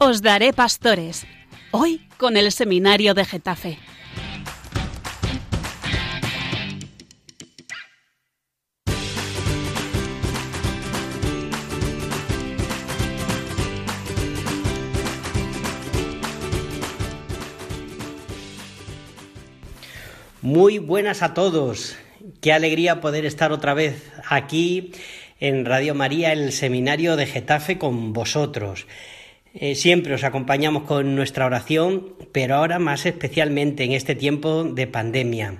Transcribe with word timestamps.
Os 0.00 0.22
daré 0.22 0.52
pastores. 0.52 1.26
Hoy 1.72 2.06
con 2.18 2.36
el 2.36 2.52
seminario 2.52 3.14
de 3.14 3.24
Getafe. 3.24 3.78
Muy 20.40 20.78
buenas 20.78 21.22
a 21.22 21.34
todos. 21.34 21.96
Qué 22.40 22.52
alegría 22.52 23.00
poder 23.00 23.26
estar 23.26 23.50
otra 23.50 23.74
vez 23.74 24.12
aquí 24.28 24.92
en 25.40 25.64
Radio 25.64 25.96
María, 25.96 26.32
el 26.32 26.52
seminario 26.52 27.16
de 27.16 27.26
Getafe 27.26 27.78
con 27.78 28.12
vosotros. 28.12 28.86
Eh, 29.54 29.74
siempre 29.74 30.14
os 30.14 30.24
acompañamos 30.24 30.84
con 30.84 31.14
nuestra 31.14 31.46
oración, 31.46 32.14
pero 32.32 32.56
ahora 32.56 32.78
más 32.78 33.06
especialmente 33.06 33.84
en 33.84 33.92
este 33.92 34.14
tiempo 34.14 34.64
de 34.64 34.86
pandemia. 34.86 35.54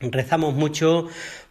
Rezamos 0.00 0.54
mucho 0.54 1.08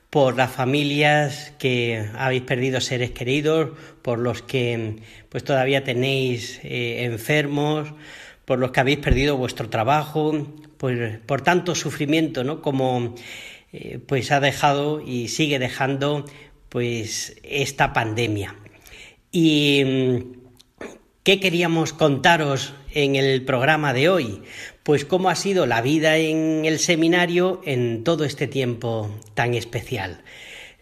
por 0.10 0.38
las 0.38 0.52
familias 0.52 1.54
que 1.60 2.10
habéis 2.16 2.44
perdido 2.44 2.80
seres 2.80 3.12
queridos, 3.12 3.78
por 4.02 4.20
los 4.20 4.42
que 4.42 4.98
pues 5.30 5.44
todavía 5.44 5.84
tenéis 5.84 6.60
eh, 6.64 7.04
enfermos, 7.04 7.94
por 8.46 8.60
los 8.60 8.72
que 8.72 8.80
habéis 8.80 9.00
perdido 9.00 9.36
vuestro 9.36 9.70
trabajo, 9.70 10.48
pues, 10.78 11.20
por 11.26 11.42
tanto 11.42 11.76
sufrimiento, 11.76 12.46
¿no? 12.46 12.62
Como 12.62 13.16
eh, 13.74 14.00
pues 14.06 14.32
ha 14.32 14.40
dejado 14.40 15.02
y 15.02 15.28
sigue 15.28 15.60
dejando 15.60 16.26
pues 16.70 17.36
esta 17.44 17.92
pandemia. 17.92 18.56
Y 19.32 19.84
mm, 19.86 20.37
¿qué 21.28 21.42
queríamos 21.42 21.92
contaros 21.92 22.74
en 22.94 23.18
el 23.18 23.44
programa 23.44 23.92
de 23.92 24.08
hoy? 24.08 24.44
Pues 24.84 25.04
cómo 25.04 25.28
ha 25.30 25.36
sido 25.36 25.66
la 25.66 25.82
vida 25.82 26.16
en 26.16 26.64
el 26.64 26.80
seminario 26.80 27.60
en 27.66 28.06
todo 28.06 28.24
este 28.24 28.48
tiempo 28.48 29.12
tan 29.34 29.54
especial. 29.54 30.24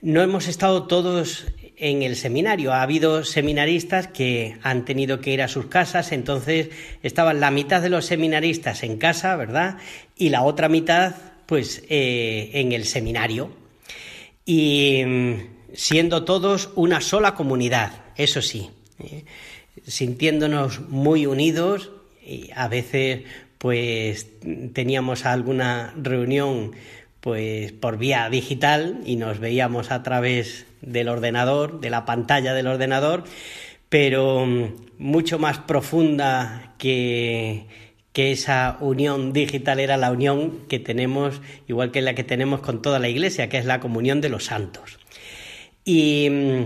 No 0.03 0.21
hemos 0.21 0.47
estado 0.47 0.83
todos 0.83 1.47
en 1.77 2.03
el 2.03 2.15
seminario. 2.15 2.73
Ha 2.73 2.83
habido 2.83 3.23
seminaristas 3.23 4.07
que 4.07 4.55
han 4.61 4.85
tenido 4.85 5.19
que 5.19 5.31
ir 5.31 5.41
a 5.41 5.47
sus 5.47 5.65
casas, 5.65 6.11
entonces 6.11 6.69
estaban 7.01 7.39
la 7.39 7.49
mitad 7.49 7.81
de 7.81 7.89
los 7.89 8.05
seminaristas 8.05 8.83
en 8.83 8.97
casa, 8.97 9.35
¿verdad? 9.37 9.77
Y 10.15 10.29
la 10.29 10.43
otra 10.43 10.69
mitad, 10.69 11.15
pues, 11.47 11.81
eh, 11.89 12.51
en 12.53 12.71
el 12.71 12.85
seminario. 12.85 13.49
Y 14.45 15.01
mm, 15.03 15.33
siendo 15.73 16.23
todos 16.23 16.69
una 16.75 17.01
sola 17.01 17.33
comunidad, 17.33 18.03
eso 18.15 18.43
sí, 18.43 18.69
¿eh? 18.99 19.25
Sintiéndonos 19.87 20.81
muy 20.89 21.25
unidos 21.25 21.91
y 22.25 22.49
a 22.55 22.67
veces 22.67 23.23
pues 23.57 24.27
teníamos 24.73 25.25
alguna 25.25 25.93
reunión 26.01 26.71
pues 27.19 27.71
por 27.71 27.97
vía 27.97 28.29
digital 28.29 29.01
y 29.05 29.15
nos 29.15 29.39
veíamos 29.39 29.91
a 29.91 30.03
través 30.03 30.67
del 30.81 31.09
ordenador, 31.09 31.79
de 31.79 31.89
la 31.89 32.05
pantalla 32.05 32.53
del 32.53 32.67
ordenador, 32.67 33.23
pero 33.89 34.45
mm, 34.45 34.65
mucho 34.99 35.39
más 35.39 35.57
profunda 35.57 36.75
que, 36.77 37.65
que 38.13 38.31
esa 38.31 38.77
unión 38.79 39.33
digital 39.33 39.79
era 39.79 39.97
la 39.97 40.11
unión 40.11 40.67
que 40.69 40.79
tenemos, 40.79 41.41
igual 41.67 41.91
que 41.91 42.01
la 42.01 42.13
que 42.13 42.23
tenemos 42.23 42.59
con 42.59 42.81
toda 42.83 42.99
la 42.99 43.09
Iglesia, 43.09 43.49
que 43.49 43.57
es 43.57 43.65
la 43.65 43.79
comunión 43.79 44.21
de 44.21 44.29
los 44.29 44.45
santos. 44.45 44.99
¿Y 45.83 46.29
mm, 46.29 46.63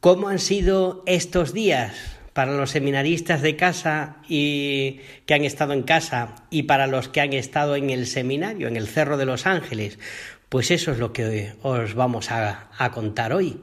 cómo 0.00 0.28
han 0.28 0.40
sido 0.40 1.04
estos 1.06 1.52
días 1.52 2.19
para 2.32 2.56
los 2.56 2.70
seminaristas 2.70 3.42
de 3.42 3.56
casa 3.56 4.16
y 4.28 5.00
que 5.26 5.34
han 5.34 5.44
estado 5.44 5.72
en 5.72 5.82
casa 5.82 6.36
y 6.50 6.64
para 6.64 6.86
los 6.86 7.08
que 7.08 7.20
han 7.20 7.32
estado 7.32 7.76
en 7.76 7.90
el 7.90 8.06
seminario, 8.06 8.68
en 8.68 8.76
el 8.76 8.86
Cerro 8.86 9.16
de 9.16 9.26
los 9.26 9.46
Ángeles? 9.46 9.98
Pues 10.48 10.70
eso 10.70 10.92
es 10.92 10.98
lo 10.98 11.12
que 11.12 11.52
os 11.62 11.94
vamos 11.94 12.30
a, 12.30 12.68
contar 12.92 13.32
hoy. 13.32 13.60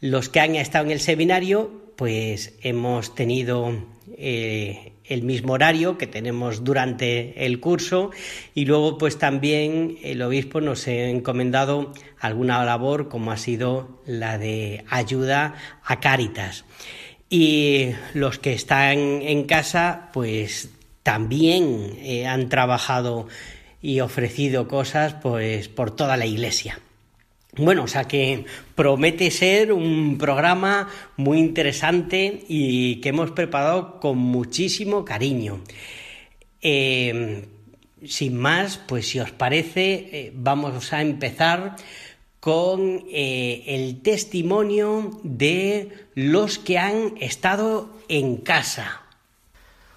Los 0.00 0.28
que 0.28 0.40
han 0.40 0.54
estado 0.54 0.84
en 0.84 0.92
el 0.92 1.00
seminario, 1.00 1.92
pues 1.96 2.54
hemos 2.62 3.14
tenido 3.14 3.84
eh, 4.16 4.92
el 5.04 5.22
mismo 5.22 5.52
horario 5.54 5.98
que 5.98 6.06
tenemos 6.06 6.64
durante 6.64 7.44
el 7.44 7.60
curso 7.60 8.10
y 8.54 8.64
luego 8.64 8.98
pues 8.98 9.18
también 9.18 9.98
el 10.02 10.22
obispo 10.22 10.60
nos 10.60 10.86
ha 10.86 10.92
encomendado 10.92 11.92
alguna 12.18 12.64
labor 12.64 13.08
como 13.08 13.32
ha 13.32 13.36
sido 13.36 14.00
la 14.06 14.38
de 14.38 14.84
ayuda 14.88 15.54
a 15.82 16.00
Cáritas. 16.00 16.64
Y 17.28 17.90
los 18.12 18.38
que 18.38 18.52
están 18.52 18.98
en 18.98 19.44
casa 19.44 20.10
pues 20.12 20.70
también 21.02 21.96
eh, 21.98 22.26
han 22.26 22.48
trabajado 22.48 23.28
y 23.80 24.00
ofrecido 24.00 24.68
cosas 24.68 25.14
pues 25.14 25.68
por 25.68 25.94
toda 25.94 26.16
la 26.16 26.26
iglesia. 26.26 26.80
Bueno, 27.56 27.84
o 27.84 27.86
sea 27.86 28.04
que 28.04 28.46
promete 28.74 29.30
ser 29.30 29.72
un 29.72 30.18
programa 30.18 30.88
muy 31.16 31.38
interesante 31.38 32.42
y 32.48 32.96
que 32.96 33.10
hemos 33.10 33.30
preparado 33.30 34.00
con 34.00 34.18
muchísimo 34.18 35.04
cariño. 35.04 35.60
Eh, 36.60 37.44
sin 38.06 38.36
más, 38.36 38.78
pues 38.78 39.08
si 39.08 39.20
os 39.20 39.30
parece, 39.30 40.08
eh, 40.12 40.32
vamos 40.34 40.92
a 40.92 41.00
empezar 41.00 41.76
con 42.44 43.04
eh, 43.10 43.64
el 43.68 44.02
testimonio 44.02 45.18
de 45.22 46.08
los 46.14 46.58
que 46.58 46.78
han 46.78 47.14
estado 47.18 47.88
en 48.08 48.36
casa. 48.36 49.00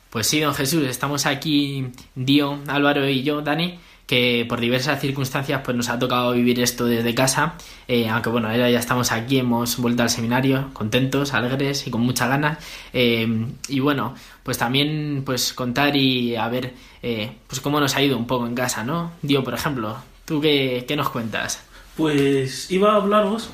Pues 0.09 0.27
sí, 0.27 0.39
don 0.39 0.53
Jesús, 0.53 0.87
estamos 0.87 1.25
aquí, 1.25 1.87
Dio, 2.15 2.57
Álvaro 2.67 3.05
y 3.05 3.23
yo, 3.23 3.41
Dani, 3.41 3.79
que 4.05 4.45
por 4.47 4.61
diversas 4.61 5.01
circunstancias 5.01 5.59
pues 5.65 5.75
nos 5.75 5.89
ha 5.89 5.99
tocado 5.99 6.31
vivir 6.31 6.61
esto 6.61 6.85
desde 6.85 7.13
casa, 7.13 7.55
eh, 7.85 8.07
aunque 8.07 8.29
bueno, 8.29 8.47
ahora 8.47 8.69
ya 8.69 8.79
estamos 8.79 9.11
aquí, 9.11 9.39
hemos 9.39 9.77
vuelto 9.77 10.03
al 10.03 10.09
seminario, 10.09 10.69
contentos, 10.71 11.33
alegres 11.33 11.85
y 11.85 11.91
con 11.91 11.99
muchas 11.99 12.29
ganas. 12.29 12.59
Eh, 12.93 13.27
y 13.67 13.81
bueno, 13.81 14.15
pues 14.43 14.57
también 14.57 15.23
pues 15.25 15.51
contar 15.51 15.97
y 15.97 16.37
a 16.37 16.47
ver 16.47 16.73
pues 17.01 17.59
cómo 17.59 17.81
nos 17.81 17.97
ha 17.97 18.01
ido 18.01 18.17
un 18.17 18.25
poco 18.25 18.47
en 18.47 18.55
casa, 18.55 18.85
¿no? 18.85 19.11
Dio, 19.21 19.43
por 19.43 19.53
ejemplo, 19.53 19.97
¿tú 20.23 20.39
qué, 20.39 20.85
qué 20.87 20.95
nos 20.95 21.09
cuentas? 21.09 21.66
Pues 21.97 22.69
iba 22.69 22.93
a 22.93 22.97
hablaros 22.97 23.49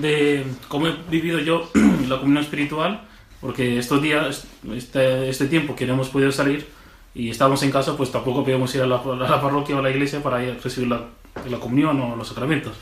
de 0.00 0.46
cómo 0.68 0.86
he 0.86 0.94
vivido 1.10 1.40
yo 1.40 1.68
la 2.08 2.20
comunión 2.20 2.44
espiritual, 2.44 3.02
porque 3.40 3.76
estos 3.76 4.00
días, 4.00 4.46
este, 4.72 5.28
este 5.28 5.48
tiempo 5.48 5.74
que 5.74 5.84
no 5.84 5.94
hemos 5.94 6.08
podido 6.08 6.30
salir, 6.30 6.68
y 7.12 7.28
estábamos 7.28 7.60
en 7.64 7.72
casa, 7.72 7.96
pues 7.96 8.12
tampoco 8.12 8.44
podíamos 8.44 8.72
ir 8.76 8.82
a 8.82 8.86
la, 8.86 9.02
parroquia 9.02 9.74
o 9.74 9.80
a 9.80 9.82
la 9.82 9.90
iglesia 9.90 10.22
para 10.22 10.38
recibir 10.38 10.88
la, 10.88 11.08
la, 11.50 11.58
comunión 11.58 12.00
o 12.00 12.14
los 12.14 12.28
sacramentos. 12.28 12.76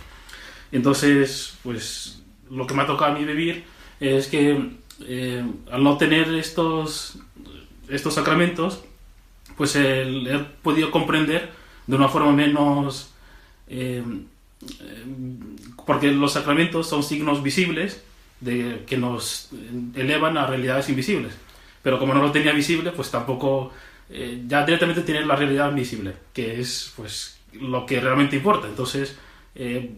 Entonces, 0.70 1.56
pues 1.62 2.22
lo 2.50 2.66
que 2.66 2.74
me 2.74 2.82
ha 2.82 2.86
tocado 2.86 3.12
a 3.12 3.14
mí 3.18 3.24
vivir 3.24 3.64
es 3.98 4.26
que 4.26 4.70
eh, 5.00 5.44
al 5.70 5.82
no 5.82 5.96
tener 5.96 6.34
estos, 6.34 7.18
estos 7.88 8.12
sacramentos, 8.12 8.84
pues 9.56 9.74
he 9.76 10.44
podido 10.62 10.90
comprender 10.90 11.50
de 11.86 11.96
una 11.96 12.08
forma 12.08 12.32
menos... 12.32 13.14
Eh, 13.68 14.04
porque 15.84 16.10
los 16.10 16.32
sacramentos 16.32 16.88
son 16.88 17.02
signos 17.02 17.42
visibles 17.42 18.02
de, 18.40 18.84
que 18.86 18.96
nos 18.96 19.50
elevan 19.94 20.36
a 20.36 20.46
realidades 20.46 20.88
invisibles. 20.88 21.34
Pero 21.82 21.98
como 21.98 22.14
no 22.14 22.22
lo 22.22 22.32
tenía 22.32 22.52
visible, 22.52 22.90
pues 22.90 23.10
tampoco 23.10 23.72
eh, 24.10 24.42
ya 24.46 24.64
directamente 24.64 25.02
tienes 25.02 25.26
la 25.26 25.36
realidad 25.36 25.72
visible, 25.72 26.14
que 26.32 26.60
es 26.60 26.92
pues 26.96 27.38
lo 27.52 27.86
que 27.86 28.00
realmente 28.00 28.36
importa. 28.36 28.66
Entonces 28.66 29.16
eh, 29.54 29.92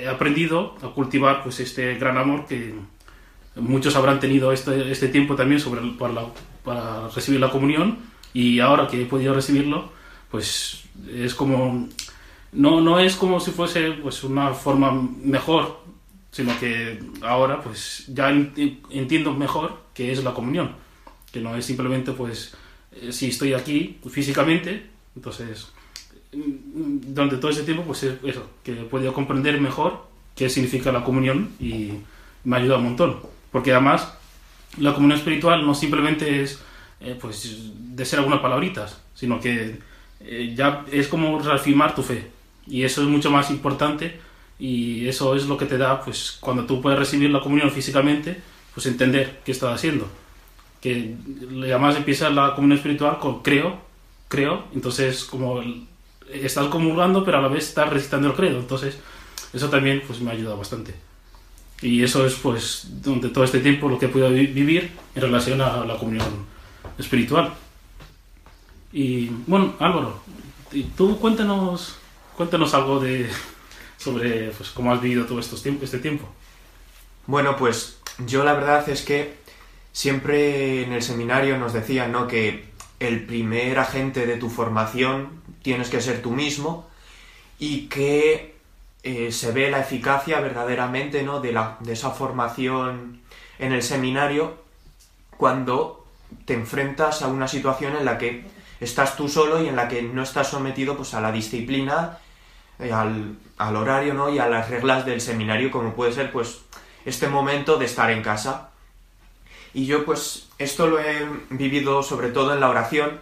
he 0.00 0.08
aprendido 0.08 0.76
a 0.82 0.88
cultivar 0.88 1.42
pues 1.42 1.60
este 1.60 1.94
gran 1.96 2.16
amor 2.16 2.46
que 2.46 2.74
muchos 3.56 3.94
habrán 3.96 4.20
tenido 4.20 4.52
este, 4.52 4.90
este 4.90 5.08
tiempo 5.08 5.36
también 5.36 5.60
sobre 5.60 5.80
para, 5.98 6.26
para, 6.64 7.08
recibir 7.08 7.40
la 7.40 7.50
comunión 7.50 7.98
y 8.32 8.58
ahora 8.58 8.88
que 8.88 9.02
he 9.02 9.06
podido 9.06 9.34
recibirlo, 9.34 9.92
pues 10.30 10.82
es 11.14 11.34
como 11.34 11.88
no, 12.54 12.80
no 12.80 12.98
es 12.98 13.16
como 13.16 13.40
si 13.40 13.50
fuese 13.50 13.92
pues 13.92 14.24
una 14.24 14.54
forma 14.54 14.92
mejor, 15.22 15.80
sino 16.30 16.58
que 16.58 17.00
ahora 17.22 17.60
pues 17.60 18.04
ya 18.08 18.30
entiendo 18.30 19.32
mejor 19.34 19.82
qué 19.92 20.12
es 20.12 20.24
la 20.24 20.34
comunión, 20.34 20.72
que 21.32 21.40
no 21.40 21.56
es 21.56 21.64
simplemente 21.64 22.12
pues 22.12 22.54
eh, 22.92 23.12
si 23.12 23.28
estoy 23.28 23.54
aquí 23.54 23.98
físicamente, 24.08 24.86
entonces 25.16 25.68
mm, 26.32 27.12
durante 27.14 27.36
todo 27.36 27.50
ese 27.50 27.64
tiempo, 27.64 27.84
pues 27.84 28.06
que 28.62 28.72
he 28.72 28.84
podido 28.84 29.12
comprender 29.12 29.60
mejor 29.60 30.06
qué 30.34 30.48
significa 30.48 30.92
la 30.92 31.04
comunión 31.04 31.50
y 31.60 31.92
me 32.44 32.56
ha 32.56 32.58
ayudado 32.60 32.80
un 32.80 32.86
montón. 32.86 33.16
Porque 33.50 33.72
además, 33.72 34.12
la 34.78 34.94
comunión 34.94 35.18
espiritual 35.18 35.64
no 35.64 35.74
simplemente 35.74 36.42
es 36.42 36.60
eh, 37.00 37.16
pues 37.20 37.70
de 37.74 38.04
ser 38.04 38.18
algunas 38.18 38.40
palabritas, 38.40 39.00
sino 39.14 39.40
que 39.40 39.78
eh, 40.20 40.54
ya 40.56 40.84
es 40.90 41.08
como 41.08 41.38
reafirmar 41.38 41.94
tu 41.94 42.02
fe. 42.02 42.30
Y 42.66 42.84
eso 42.84 43.02
es 43.02 43.08
mucho 43.08 43.30
más 43.30 43.50
importante 43.50 44.20
y 44.58 45.08
eso 45.08 45.34
es 45.34 45.46
lo 45.46 45.56
que 45.56 45.66
te 45.66 45.78
da, 45.78 46.00
pues 46.00 46.38
cuando 46.40 46.64
tú 46.64 46.80
puedes 46.80 46.98
recibir 46.98 47.30
la 47.30 47.40
comunión 47.40 47.70
físicamente, 47.70 48.40
pues 48.72 48.86
entender 48.86 49.40
qué 49.44 49.52
estás 49.52 49.74
haciendo 49.74 50.08
que 50.84 51.16
además 51.62 51.96
empieza 51.96 52.28
la 52.28 52.54
comunión 52.54 52.76
espiritual 52.76 53.18
con 53.18 53.40
creo, 53.40 53.78
creo, 54.28 54.64
entonces 54.74 55.24
como 55.24 55.62
estás 56.30 56.66
comulgando 56.66 57.24
pero 57.24 57.38
a 57.38 57.40
la 57.40 57.48
vez 57.48 57.68
estás 57.68 57.88
recitando 57.88 58.28
el 58.28 58.34
credo, 58.34 58.58
entonces 58.58 58.98
eso 59.54 59.70
también 59.70 60.02
pues 60.06 60.20
me 60.20 60.30
ha 60.30 60.34
ayudado 60.34 60.58
bastante. 60.58 60.94
Y 61.80 62.02
eso 62.02 62.26
es 62.26 62.34
pues 62.34 62.86
durante 63.02 63.30
todo 63.30 63.44
este 63.44 63.60
tiempo 63.60 63.88
lo 63.88 63.98
que 63.98 64.06
he 64.06 64.08
podido 64.10 64.28
vivir 64.28 64.92
en 65.14 65.22
relación 65.22 65.62
a 65.62 65.86
la 65.86 65.96
comunión 65.96 66.26
espiritual. 66.98 67.54
Y 68.92 69.30
bueno, 69.46 69.76
Álvaro, 69.78 70.20
tú 70.98 71.18
cuéntanos, 71.18 71.96
cuéntanos 72.36 72.74
algo 72.74 73.00
de 73.00 73.28
sobre 73.96 74.50
pues, 74.50 74.70
cómo 74.70 74.92
has 74.92 75.00
vivido 75.00 75.26
todo 75.26 75.40
estos 75.40 75.62
tiempo, 75.62 75.84
este 75.84 75.98
tiempo. 75.98 76.28
Bueno, 77.26 77.56
pues 77.56 77.98
yo 78.26 78.44
la 78.44 78.52
verdad 78.52 78.88
es 78.88 79.02
que 79.02 79.34
siempre 79.92 80.82
en 80.82 80.92
el 80.92 81.02
seminario 81.02 81.56
nos 81.58 81.72
decían 81.72 82.12
¿no? 82.12 82.26
que 82.26 82.68
el 83.00 83.24
primer 83.24 83.78
agente 83.78 84.26
de 84.26 84.36
tu 84.36 84.50
formación 84.50 85.42
tienes 85.62 85.88
que 85.88 86.00
ser 86.00 86.20
tú 86.22 86.32
mismo 86.32 86.88
y 87.58 87.86
que 87.88 88.56
eh, 89.02 89.32
se 89.32 89.52
ve 89.52 89.70
la 89.70 89.80
eficacia 89.80 90.40
verdaderamente 90.40 91.22
¿no? 91.22 91.40
de, 91.40 91.52
la, 91.52 91.78
de 91.80 91.92
esa 91.92 92.10
formación 92.10 93.20
en 93.58 93.72
el 93.72 93.82
seminario 93.82 94.62
cuando 95.36 96.06
te 96.44 96.54
enfrentas 96.54 97.22
a 97.22 97.28
una 97.28 97.48
situación 97.48 97.96
en 97.96 98.04
la 98.04 98.18
que 98.18 98.44
estás 98.80 99.16
tú 99.16 99.28
solo 99.28 99.62
y 99.62 99.68
en 99.68 99.76
la 99.76 99.88
que 99.88 100.02
no 100.02 100.22
estás 100.22 100.48
sometido 100.48 100.96
pues, 100.96 101.14
a 101.14 101.20
la 101.20 101.32
disciplina, 101.32 102.18
eh, 102.78 102.92
al, 102.92 103.36
al, 103.58 103.76
horario 103.76 104.14
¿no? 104.14 104.30
y 104.30 104.38
a 104.38 104.48
las 104.48 104.68
reglas 104.68 105.06
del 105.06 105.20
seminario, 105.20 105.70
como 105.70 105.94
puede 105.94 106.12
ser 106.12 106.32
pues, 106.32 106.60
este 107.04 107.28
momento 107.28 107.76
de 107.76 107.86
estar 107.86 108.10
en 108.10 108.22
casa. 108.22 108.70
Y 109.72 109.86
yo 109.86 110.04
pues 110.04 110.48
esto 110.58 110.86
lo 110.86 111.00
he 111.00 111.26
vivido 111.50 112.02
sobre 112.02 112.30
todo 112.30 112.54
en 112.54 112.60
la 112.60 112.68
oración, 112.68 113.20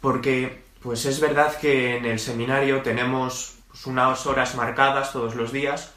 porque 0.00 0.62
pues 0.82 1.04
es 1.06 1.20
verdad 1.20 1.56
que 1.58 1.96
en 1.96 2.04
el 2.04 2.18
seminario 2.18 2.82
tenemos 2.82 3.56
pues, 3.68 3.86
unas 3.86 4.26
horas 4.26 4.54
marcadas 4.54 5.12
todos 5.12 5.34
los 5.34 5.50
días 5.50 5.92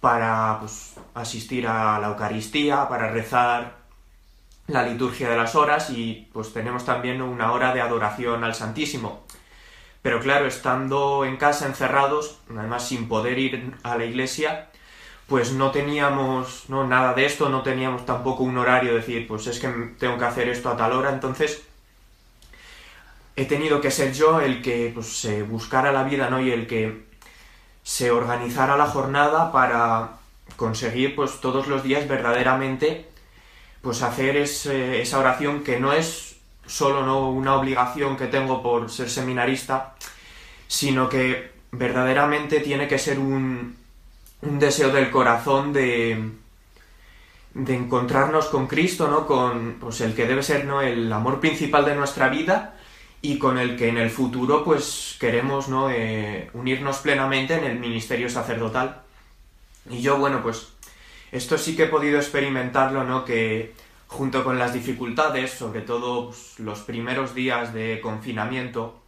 para 0.00 0.58
pues, 0.60 0.94
asistir 1.14 1.66
a 1.66 1.98
la 1.98 2.08
Eucaristía, 2.08 2.88
para 2.88 3.10
rezar 3.10 3.80
la 4.66 4.84
liturgia 4.84 5.28
de 5.28 5.36
las 5.36 5.54
horas 5.54 5.90
y 5.90 6.28
pues 6.32 6.52
tenemos 6.52 6.84
también 6.84 7.20
una 7.20 7.52
hora 7.52 7.74
de 7.74 7.80
adoración 7.80 8.44
al 8.44 8.54
Santísimo. 8.54 9.24
Pero 10.02 10.20
claro, 10.20 10.46
estando 10.46 11.24
en 11.24 11.36
casa 11.36 11.66
encerrados, 11.66 12.38
además 12.56 12.88
sin 12.88 13.08
poder 13.08 13.38
ir 13.38 13.74
a 13.82 13.96
la 13.96 14.04
iglesia, 14.04 14.70
pues 15.26 15.52
no 15.52 15.70
teníamos 15.70 16.64
no, 16.68 16.86
nada 16.86 17.14
de 17.14 17.26
esto, 17.26 17.48
no 17.48 17.62
teníamos 17.62 18.06
tampoco 18.06 18.42
un 18.42 18.58
horario, 18.58 18.94
decir, 18.94 19.28
pues 19.28 19.46
es 19.46 19.60
que 19.60 19.68
tengo 19.98 20.18
que 20.18 20.24
hacer 20.24 20.48
esto 20.48 20.70
a 20.70 20.76
tal 20.76 20.92
hora, 20.92 21.10
entonces 21.10 21.62
he 23.36 23.44
tenido 23.44 23.80
que 23.80 23.90
ser 23.90 24.12
yo 24.12 24.40
el 24.40 24.62
que 24.62 24.90
pues, 24.92 25.06
se 25.06 25.42
buscara 25.42 25.92
la 25.92 26.04
vida, 26.04 26.28
¿no? 26.30 26.40
Y 26.40 26.50
el 26.50 26.66
que 26.66 27.04
se 27.82 28.10
organizara 28.10 28.76
la 28.76 28.86
jornada 28.86 29.52
para 29.52 30.18
conseguir 30.56 31.14
pues 31.14 31.40
todos 31.40 31.68
los 31.68 31.82
días 31.82 32.08
verdaderamente 32.08 33.08
pues 33.82 34.02
hacer 34.02 34.36
esa 34.36 35.18
oración 35.18 35.64
que 35.64 35.80
no 35.80 35.92
es 35.92 36.29
solo 36.70 37.04
¿no? 37.04 37.30
una 37.30 37.56
obligación 37.56 38.16
que 38.16 38.28
tengo 38.28 38.62
por 38.62 38.90
ser 38.90 39.10
seminarista, 39.10 39.94
sino 40.68 41.08
que 41.08 41.50
verdaderamente 41.72 42.60
tiene 42.60 42.86
que 42.86 42.98
ser 42.98 43.18
un, 43.18 43.76
un 44.42 44.58
deseo 44.58 44.90
del 44.90 45.10
corazón 45.10 45.72
de, 45.72 46.30
de 47.54 47.74
encontrarnos 47.74 48.46
con 48.46 48.66
Cristo, 48.68 49.08
¿no? 49.08 49.26
Con 49.26 49.78
pues, 49.80 50.00
el 50.00 50.14
que 50.14 50.26
debe 50.26 50.42
ser 50.42 50.64
¿no? 50.64 50.80
el 50.80 51.12
amor 51.12 51.40
principal 51.40 51.84
de 51.84 51.96
nuestra 51.96 52.28
vida 52.28 52.76
y 53.20 53.38
con 53.38 53.58
el 53.58 53.76
que 53.76 53.88
en 53.88 53.98
el 53.98 54.10
futuro 54.10 54.64
pues 54.64 55.16
queremos 55.20 55.68
¿no? 55.68 55.90
Eh, 55.90 56.50
unirnos 56.54 56.98
plenamente 56.98 57.54
en 57.54 57.64
el 57.64 57.78
ministerio 57.78 58.30
sacerdotal. 58.30 59.02
Y 59.90 60.00
yo, 60.02 60.18
bueno, 60.18 60.42
pues 60.42 60.68
esto 61.32 61.58
sí 61.58 61.74
que 61.74 61.84
he 61.84 61.88
podido 61.88 62.18
experimentarlo, 62.18 63.04
¿no? 63.04 63.24
Que 63.24 63.74
junto 64.10 64.42
con 64.42 64.58
las 64.58 64.72
dificultades, 64.72 65.52
sobre 65.52 65.82
todo 65.82 66.26
pues, 66.26 66.58
los 66.58 66.80
primeros 66.80 67.34
días 67.34 67.72
de 67.72 68.00
confinamiento, 68.00 69.02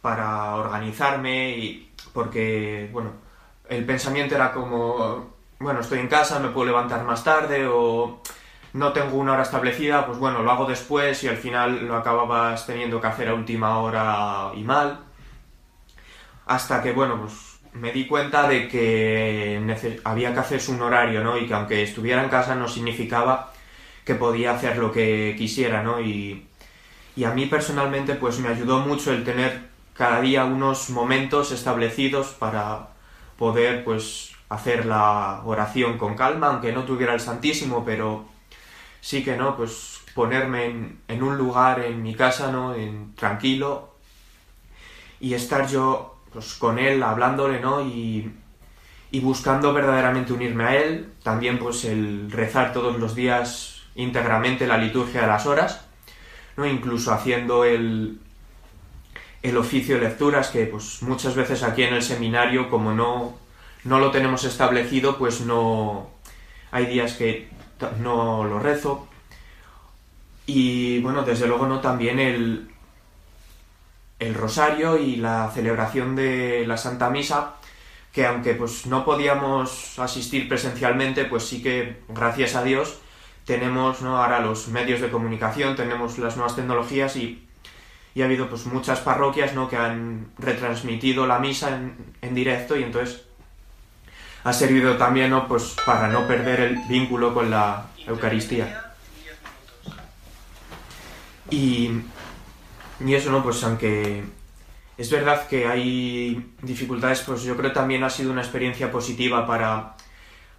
para 0.00 0.56
organizarme 0.56 1.50
y 1.56 1.92
porque, 2.12 2.88
bueno, 2.92 3.12
el 3.68 3.84
pensamiento 3.84 4.34
era 4.34 4.52
como, 4.52 5.34
bueno, 5.58 5.80
estoy 5.80 6.00
en 6.00 6.08
casa, 6.08 6.38
me 6.40 6.48
puedo 6.48 6.66
levantar 6.66 7.04
más 7.04 7.22
tarde 7.22 7.66
o 7.68 8.20
no 8.72 8.92
tengo 8.92 9.16
una 9.16 9.32
hora 9.32 9.42
establecida, 9.42 10.06
pues 10.06 10.18
bueno, 10.18 10.42
lo 10.42 10.50
hago 10.50 10.66
después 10.66 11.22
y 11.24 11.28
al 11.28 11.36
final 11.36 11.86
lo 11.86 11.96
acababas 11.96 12.66
teniendo 12.66 13.00
que 13.00 13.06
hacer 13.06 13.28
a 13.28 13.34
última 13.34 13.78
hora 13.78 14.50
y 14.54 14.62
mal. 14.62 15.00
Hasta 16.46 16.82
que, 16.82 16.92
bueno, 16.92 17.20
pues 17.20 17.60
me 17.74 17.92
di 17.92 18.06
cuenta 18.06 18.48
de 18.48 18.68
que 18.68 19.60
había 20.04 20.32
que 20.32 20.40
hacerse 20.40 20.72
un 20.72 20.82
horario, 20.82 21.22
¿no? 21.22 21.38
Y 21.38 21.46
que 21.46 21.54
aunque 21.54 21.82
estuviera 21.82 22.22
en 22.22 22.28
casa 22.28 22.54
no 22.54 22.68
significaba 22.68 23.52
que 24.06 24.14
podía 24.14 24.52
hacer 24.52 24.78
lo 24.78 24.92
que 24.92 25.34
quisiera, 25.36 25.82
¿no? 25.82 26.00
Y, 26.00 26.46
y 27.16 27.24
a 27.24 27.32
mí 27.32 27.46
personalmente 27.46 28.14
pues 28.14 28.38
me 28.38 28.48
ayudó 28.48 28.78
mucho 28.78 29.12
el 29.12 29.24
tener 29.24 29.68
cada 29.94 30.20
día 30.20 30.44
unos 30.44 30.90
momentos 30.90 31.50
establecidos 31.52 32.28
para 32.28 32.90
poder 33.36 33.84
pues 33.84 34.32
hacer 34.48 34.86
la 34.86 35.42
oración 35.44 35.98
con 35.98 36.14
calma, 36.14 36.46
aunque 36.46 36.72
no 36.72 36.84
tuviera 36.84 37.14
el 37.14 37.20
Santísimo, 37.20 37.84
pero 37.84 38.26
sí 39.00 39.24
que 39.24 39.36
no, 39.36 39.56
pues 39.56 40.00
ponerme 40.14 40.66
en, 40.66 41.00
en 41.08 41.22
un 41.22 41.36
lugar 41.36 41.80
en 41.80 42.02
mi 42.02 42.14
casa, 42.14 42.52
¿no? 42.52 42.74
En, 42.74 43.14
tranquilo 43.16 43.96
y 45.18 45.34
estar 45.34 45.66
yo 45.68 46.20
pues 46.32 46.54
con 46.54 46.78
él, 46.78 47.02
hablándole, 47.02 47.60
¿no? 47.60 47.80
Y, 47.80 48.30
y 49.10 49.20
buscando 49.20 49.72
verdaderamente 49.72 50.32
unirme 50.32 50.64
a 50.64 50.76
él. 50.76 51.12
También 51.24 51.58
pues 51.58 51.84
el 51.84 52.30
rezar 52.30 52.72
todos 52.72 52.98
los 53.00 53.14
días 53.14 53.75
íntegramente 53.96 54.66
la 54.66 54.78
liturgia 54.78 55.22
de 55.22 55.26
las 55.26 55.46
horas, 55.46 55.86
¿no? 56.56 56.66
Incluso 56.66 57.12
haciendo 57.12 57.64
el, 57.64 58.18
el 59.42 59.56
oficio 59.56 59.96
de 59.96 60.08
lecturas 60.08 60.48
que 60.48 60.66
pues 60.66 61.02
muchas 61.02 61.34
veces 61.34 61.62
aquí 61.62 61.82
en 61.82 61.94
el 61.94 62.02
seminario 62.02 62.70
como 62.70 62.92
no, 62.92 63.36
no 63.84 63.98
lo 63.98 64.10
tenemos 64.10 64.44
establecido 64.44 65.18
pues 65.18 65.40
no 65.40 66.10
hay 66.70 66.86
días 66.86 67.14
que 67.14 67.48
no 68.00 68.44
lo 68.44 68.58
rezo 68.58 69.06
y 70.46 71.00
bueno 71.00 71.22
desde 71.22 71.46
luego 71.46 71.66
no 71.66 71.80
también 71.80 72.18
el, 72.18 72.70
el 74.18 74.34
rosario 74.34 74.96
y 74.96 75.16
la 75.16 75.50
celebración 75.54 76.16
de 76.16 76.64
la 76.66 76.76
Santa 76.76 77.10
Misa, 77.10 77.54
que 78.12 78.26
aunque 78.26 78.54
pues 78.54 78.86
no 78.86 79.04
podíamos 79.04 79.98
asistir 79.98 80.48
presencialmente, 80.48 81.24
pues 81.26 81.44
sí 81.44 81.62
que 81.62 82.00
gracias 82.08 82.54
a 82.54 82.62
Dios 82.62 82.98
tenemos 83.46 84.02
¿no? 84.02 84.18
ahora 84.18 84.40
los 84.40 84.68
medios 84.68 85.00
de 85.00 85.08
comunicación, 85.08 85.74
tenemos 85.74 86.18
las 86.18 86.36
nuevas 86.36 86.54
tecnologías 86.54 87.16
y, 87.16 87.42
ha 88.20 88.24
habido 88.24 88.48
pues 88.48 88.64
muchas 88.66 89.00
parroquias 89.00 89.54
¿no? 89.54 89.68
que 89.68 89.76
han 89.76 90.28
retransmitido 90.38 91.26
la 91.26 91.38
misa 91.38 91.76
en, 91.76 92.14
en 92.22 92.34
directo 92.34 92.74
y 92.76 92.82
entonces 92.82 93.22
ha 94.42 94.52
servido 94.52 94.96
también 94.96 95.30
¿no? 95.30 95.46
pues 95.46 95.76
para 95.84 96.08
no 96.08 96.26
perder 96.26 96.60
el 96.60 96.78
vínculo 96.88 97.32
con 97.34 97.50
la 97.50 97.86
Eucaristía. 98.06 98.94
Y 101.50 101.90
y 103.04 103.14
eso, 103.14 103.30
¿no? 103.30 103.42
Pues 103.42 103.62
aunque 103.64 104.24
es 104.96 105.10
verdad 105.10 105.46
que 105.48 105.66
hay 105.66 106.54
dificultades, 106.62 107.20
pues 107.20 107.42
yo 107.42 107.56
creo 107.56 107.70
que 107.70 107.74
también 107.74 108.04
ha 108.04 108.10
sido 108.10 108.32
una 108.32 108.40
experiencia 108.40 108.90
positiva 108.90 109.46
para 109.46 109.96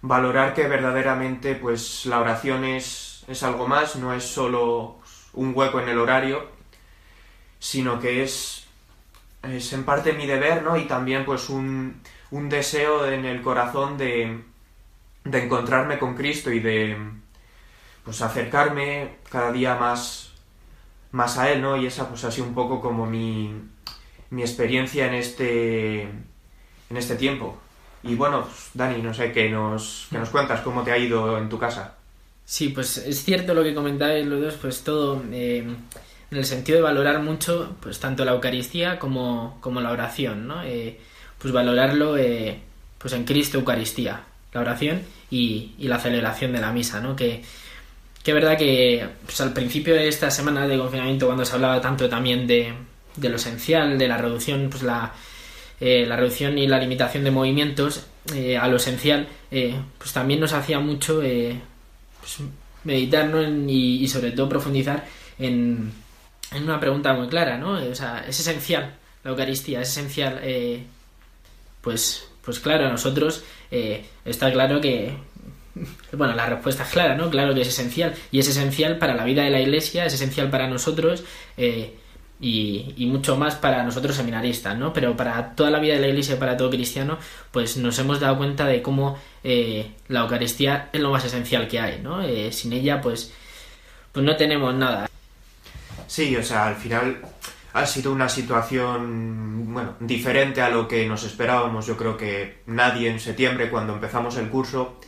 valorar 0.02 0.54
que 0.54 0.68
verdaderamente 0.68 1.54
pues 1.54 2.06
la 2.06 2.20
oración 2.20 2.64
es, 2.64 3.24
es 3.28 3.42
algo 3.42 3.66
más, 3.66 3.96
no 3.96 4.12
es 4.14 4.24
solo 4.24 4.98
un 5.34 5.52
hueco 5.54 5.80
en 5.80 5.88
el 5.88 5.98
horario, 5.98 6.46
sino 7.58 8.00
que 8.00 8.22
es, 8.22 8.66
es 9.42 9.72
en 9.72 9.84
parte 9.84 10.12
mi 10.12 10.26
deber, 10.26 10.62
¿no? 10.62 10.76
Y 10.76 10.86
también 10.86 11.24
pues 11.24 11.48
un, 11.48 12.00
un 12.30 12.48
deseo 12.48 13.06
en 13.06 13.24
el 13.24 13.42
corazón 13.42 13.98
de, 13.98 14.42
de 15.24 15.44
encontrarme 15.44 15.98
con 15.98 16.14
Cristo 16.14 16.50
y 16.52 16.60
de 16.60 16.96
pues 18.04 18.22
acercarme 18.22 19.16
cada 19.30 19.52
día 19.52 19.74
más 19.76 20.28
más 21.10 21.38
a 21.38 21.50
él, 21.50 21.62
¿no? 21.62 21.76
Y 21.76 21.86
esa 21.86 22.08
pues 22.08 22.24
ha 22.24 22.30
sido 22.30 22.46
un 22.46 22.54
poco 22.54 22.80
como 22.80 23.06
mi, 23.06 23.54
mi 24.30 24.42
experiencia 24.42 25.06
en 25.06 25.14
este, 25.14 26.02
en 26.02 26.96
este 26.96 27.16
tiempo. 27.16 27.58
Y 28.02 28.14
bueno, 28.14 28.42
pues, 28.44 28.70
Dani, 28.74 29.02
no 29.02 29.12
sé, 29.12 29.32
¿qué 29.32 29.48
nos, 29.48 30.06
qué 30.10 30.18
nos 30.18 30.30
cuentas? 30.30 30.60
¿Cómo 30.60 30.82
te 30.82 30.92
ha 30.92 30.98
ido 30.98 31.38
en 31.38 31.48
tu 31.48 31.58
casa? 31.58 31.94
Sí, 32.44 32.70
pues 32.70 32.96
es 32.96 33.24
cierto 33.24 33.54
lo 33.54 33.62
que 33.62 33.74
comentáis 33.74 34.26
los 34.26 34.40
dos, 34.40 34.54
pues 34.54 34.82
todo 34.82 35.22
eh, 35.32 35.58
en 36.30 36.38
el 36.38 36.44
sentido 36.44 36.76
de 36.76 36.82
valorar 36.82 37.20
mucho, 37.20 37.76
pues 37.80 38.00
tanto 38.00 38.24
la 38.24 38.32
Eucaristía 38.32 38.98
como, 38.98 39.58
como 39.60 39.80
la 39.80 39.90
oración, 39.90 40.46
¿no? 40.46 40.62
Eh, 40.62 40.98
pues 41.38 41.52
valorarlo 41.52 42.16
eh, 42.16 42.60
pues 42.98 43.12
en 43.14 43.24
Cristo 43.24 43.58
Eucaristía, 43.58 44.22
la 44.52 44.60
oración 44.60 45.02
y, 45.30 45.74
y, 45.78 45.88
la 45.88 45.98
celebración 45.98 46.52
de 46.52 46.60
la 46.60 46.72
misa, 46.72 47.00
¿no? 47.00 47.14
Que, 47.14 47.42
que 48.22 48.30
es 48.30 48.34
verdad 48.34 48.58
que 48.58 49.08
pues, 49.24 49.40
al 49.40 49.52
principio 49.52 49.94
de 49.94 50.08
esta 50.08 50.30
semana 50.30 50.66
de 50.66 50.78
confinamiento, 50.78 51.26
cuando 51.26 51.44
se 51.44 51.54
hablaba 51.54 51.80
tanto 51.80 52.08
también 52.08 52.46
de, 52.46 52.74
lo 53.22 53.36
esencial, 53.36 53.98
de 53.98 54.08
la 54.08 54.18
reducción, 54.18 54.68
pues 54.70 54.82
la, 54.82 55.12
eh, 55.80 56.04
la 56.06 56.16
reducción 56.16 56.58
y 56.58 56.66
la 56.66 56.78
limitación 56.78 57.24
de 57.24 57.30
movimientos 57.30 58.06
eh, 58.34 58.56
a 58.56 58.68
lo 58.68 58.76
esencial, 58.76 59.28
pues 59.50 60.12
también 60.12 60.40
nos 60.40 60.52
hacía 60.52 60.78
mucho 60.80 61.20
pues, 61.20 62.38
meditar 62.84 63.30
y, 63.68 64.06
sobre 64.08 64.32
todo 64.32 64.48
profundizar 64.48 65.06
en, 65.38 65.92
en, 66.52 66.62
una 66.62 66.78
pregunta 66.78 67.14
muy 67.14 67.28
clara, 67.28 67.56
¿no? 67.56 67.72
O 67.72 67.94
sea, 67.94 68.24
es 68.28 68.38
esencial 68.40 68.94
la 69.24 69.30
Eucaristía, 69.30 69.80
es 69.80 69.90
esencial, 69.90 70.40
pues, 71.80 72.28
pues 72.44 72.60
claro, 72.60 72.86
a 72.86 72.90
nosotros 72.90 73.44
está 74.24 74.52
claro 74.52 74.80
que 74.80 75.16
bueno, 76.12 76.34
la 76.34 76.46
respuesta 76.46 76.82
es 76.82 76.90
clara, 76.90 77.14
¿no? 77.14 77.30
Claro 77.30 77.54
que 77.54 77.62
es 77.62 77.68
esencial. 77.68 78.14
Y 78.30 78.38
es 78.38 78.48
esencial 78.48 78.98
para 78.98 79.14
la 79.14 79.24
vida 79.24 79.42
de 79.42 79.50
la 79.50 79.60
Iglesia, 79.60 80.06
es 80.06 80.14
esencial 80.14 80.50
para 80.50 80.68
nosotros 80.68 81.24
eh, 81.56 81.94
y, 82.40 83.06
mucho 83.06 83.36
más 83.36 83.56
para 83.56 83.82
nosotros 83.82 84.14
seminaristas, 84.16 84.76
¿no? 84.78 84.92
Pero 84.92 85.16
para 85.16 85.54
toda 85.54 85.70
la 85.70 85.80
vida 85.80 85.94
de 85.94 86.00
la 86.00 86.08
Iglesia, 86.08 86.38
para 86.38 86.56
todo 86.56 86.70
cristiano, 86.70 87.18
pues 87.50 87.76
nos 87.76 87.98
hemos 87.98 88.20
dado 88.20 88.38
cuenta 88.38 88.66
de 88.66 88.80
cómo 88.82 89.18
eh, 89.42 89.92
la 90.08 90.20
Eucaristía 90.20 90.88
es 90.92 91.00
lo 91.00 91.10
más 91.10 91.24
esencial 91.24 91.66
que 91.66 91.80
hay, 91.80 92.00
¿no? 92.00 92.22
Eh, 92.22 92.52
sin 92.52 92.72
ella, 92.72 93.00
pues, 93.00 93.32
pues 94.12 94.24
no 94.24 94.36
tenemos 94.36 94.74
nada. 94.74 95.08
Sí, 96.06 96.36
o 96.36 96.42
sea, 96.42 96.68
al 96.68 96.76
final 96.76 97.20
ha 97.72 97.86
sido 97.86 98.12
una 98.12 98.28
situación, 98.28 99.72
bueno, 99.72 99.94
diferente 100.00 100.62
a 100.62 100.68
lo 100.68 100.88
que 100.88 101.06
nos 101.06 101.24
esperábamos. 101.24 101.86
Yo 101.86 101.96
creo 101.96 102.16
que 102.16 102.62
nadie 102.66 103.10
en 103.10 103.20
septiembre, 103.20 103.68
cuando 103.68 103.94
empezamos 103.94 104.36
el 104.36 104.48
curso, 104.48 105.00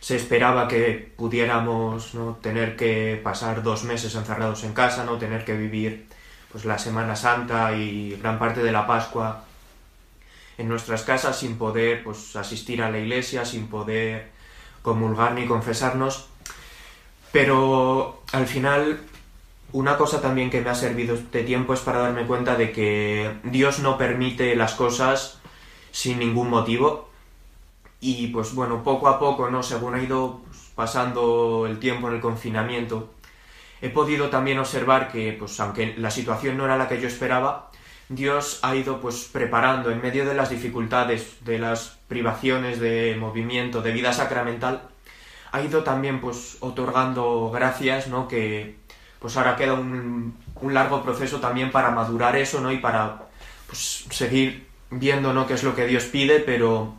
se 0.00 0.16
esperaba 0.16 0.68
que 0.68 1.12
pudiéramos 1.16 2.14
¿no? 2.14 2.38
tener 2.40 2.76
que 2.76 3.20
pasar 3.22 3.62
dos 3.62 3.84
meses 3.84 4.14
encerrados 4.14 4.64
en 4.64 4.72
casa, 4.72 5.04
no 5.04 5.18
tener 5.18 5.44
que 5.44 5.56
vivir 5.56 6.07
pues 6.52 6.64
la 6.64 6.78
Semana 6.78 7.16
Santa 7.16 7.76
y 7.76 8.16
gran 8.16 8.38
parte 8.38 8.62
de 8.62 8.72
la 8.72 8.86
Pascua 8.86 9.44
en 10.56 10.68
nuestras 10.68 11.02
casas 11.02 11.38
sin 11.38 11.56
poder 11.56 12.02
pues 12.02 12.34
asistir 12.36 12.82
a 12.82 12.90
la 12.90 12.98
iglesia, 12.98 13.44
sin 13.44 13.68
poder 13.68 14.30
comulgar 14.82 15.32
ni 15.32 15.46
confesarnos. 15.46 16.28
Pero 17.32 18.22
al 18.32 18.46
final 18.46 19.00
una 19.72 19.98
cosa 19.98 20.20
también 20.20 20.50
que 20.50 20.60
me 20.62 20.70
ha 20.70 20.74
servido 20.74 21.14
este 21.14 21.42
tiempo 21.42 21.74
es 21.74 21.80
para 21.80 21.98
darme 21.98 22.26
cuenta 22.26 22.56
de 22.56 22.72
que 22.72 23.38
Dios 23.44 23.80
no 23.80 23.98
permite 23.98 24.56
las 24.56 24.74
cosas 24.74 25.38
sin 25.90 26.18
ningún 26.18 26.48
motivo 26.48 27.08
y 28.00 28.28
pues 28.28 28.54
bueno, 28.54 28.82
poco 28.82 29.08
a 29.08 29.18
poco, 29.18 29.50
¿no? 29.50 29.62
Según 29.62 29.94
ha 29.94 30.02
ido 30.02 30.40
pues, 30.46 30.58
pasando 30.74 31.66
el 31.66 31.78
tiempo 31.78 32.08
en 32.08 32.14
el 32.14 32.20
confinamiento, 32.20 33.10
he 33.80 33.90
podido 33.90 34.28
también 34.28 34.58
observar 34.58 35.10
que, 35.10 35.32
pues 35.38 35.58
aunque 35.60 35.94
la 35.96 36.10
situación 36.10 36.56
no 36.56 36.64
era 36.64 36.76
la 36.76 36.88
que 36.88 37.00
yo 37.00 37.08
esperaba, 37.08 37.70
Dios 38.08 38.60
ha 38.62 38.74
ido 38.74 39.00
pues 39.00 39.28
preparando 39.30 39.90
en 39.90 40.00
medio 40.00 40.24
de 40.24 40.34
las 40.34 40.50
dificultades, 40.50 41.44
de 41.44 41.58
las 41.58 41.98
privaciones 42.08 42.80
de 42.80 43.16
movimiento, 43.18 43.82
de 43.82 43.92
vida 43.92 44.12
sacramental, 44.12 44.88
ha 45.52 45.60
ido 45.60 45.82
también 45.82 46.20
pues 46.20 46.56
otorgando 46.60 47.50
gracias, 47.52 48.08
¿no? 48.08 48.26
Que 48.26 48.76
pues 49.18 49.36
ahora 49.36 49.56
queda 49.56 49.74
un, 49.74 50.36
largo 50.62 51.02
proceso 51.02 51.38
también 51.40 51.70
para 51.70 51.90
madurar 51.90 52.36
eso, 52.36 52.60
¿no? 52.60 52.72
Y 52.72 52.78
para 52.78 53.28
pues 53.66 54.06
seguir 54.10 54.66
viendo, 54.90 55.32
¿no? 55.32 55.46
qué 55.46 55.54
es 55.54 55.62
lo 55.62 55.74
que 55.74 55.86
Dios 55.86 56.04
pide, 56.04 56.40
pero 56.40 56.94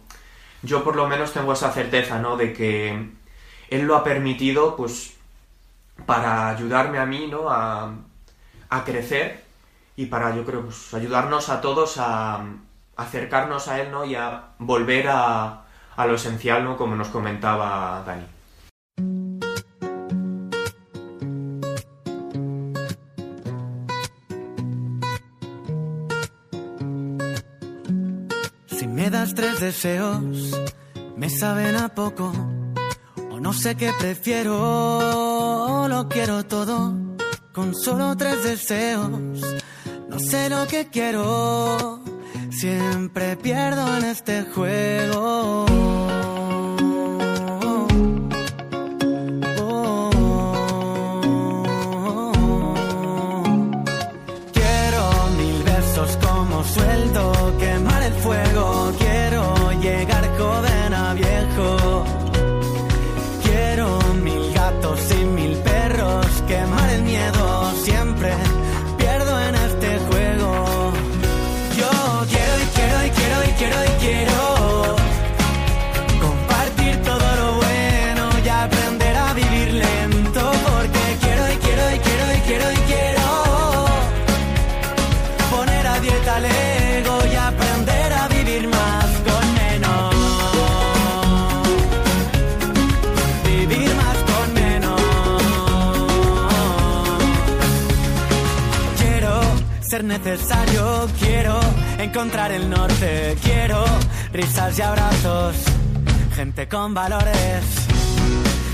yo 0.62 0.84
por 0.84 0.96
lo 0.96 1.08
menos 1.08 1.34
tengo 1.34 1.54
esa 1.54 1.72
certeza, 1.72 2.20
¿no? 2.20 2.38
De 2.38 2.54
que 2.54 3.10
Él 3.70 3.82
lo 3.84 3.96
ha 3.96 4.04
permitido, 4.04 4.76
pues, 4.76 5.16
para 6.06 6.50
ayudarme 6.50 7.00
a 7.00 7.06
mí, 7.06 7.28
¿no? 7.28 7.50
A, 7.50 7.94
crecer 8.86 9.44
y 9.96 10.06
para, 10.06 10.36
yo 10.36 10.46
creo, 10.46 10.64
pues, 10.64 10.94
ayudarnos 10.94 11.50
a 11.50 11.62
todos 11.62 11.98
a, 11.98 12.44
acercarnos 12.98 13.68
a 13.68 13.80
Él, 13.82 13.92
¿no? 13.92 14.06
Y 14.06 14.16
a 14.16 14.50
volver 14.60 15.08
a, 15.10 15.64
a 15.96 16.06
lo 16.06 16.16
esencial, 16.16 16.64
¿no? 16.64 16.78
Como 16.78 16.96
nos 16.96 17.10
comentaba 17.10 18.04
Dani. 18.06 18.26
das 29.10 29.34
tres 29.34 29.60
deseos, 29.60 30.22
me 31.18 31.30
saben 31.30 31.76
a 31.76 31.90
poco. 31.90 32.32
O 33.32 33.40
no 33.40 33.54
sé 33.54 33.76
qué 33.76 33.92
prefiero, 34.00 34.54
lo 35.90 36.08
quiero 36.08 36.46
todo. 36.46 36.94
Con 37.52 37.76
solo 37.76 38.16
tres 38.16 38.44
deseos, 38.44 39.10
no 40.08 40.20
sé 40.20 40.50
lo 40.50 40.68
que 40.68 40.88
quiero. 40.88 42.00
Siempre 42.52 43.36
pierdo 43.36 43.98
en 43.98 44.06
este 44.06 44.44
juego. 44.44 45.66
Necesario. 100.10 101.08
Quiero 101.20 101.60
encontrar 102.00 102.52
el 102.52 102.70
norte. 102.70 103.38
Quiero 103.44 103.86
risas 104.34 104.78
y 104.78 104.82
abrazos. 104.82 105.56
Gente 106.36 106.68
con 106.68 106.94
valores. 106.94 107.64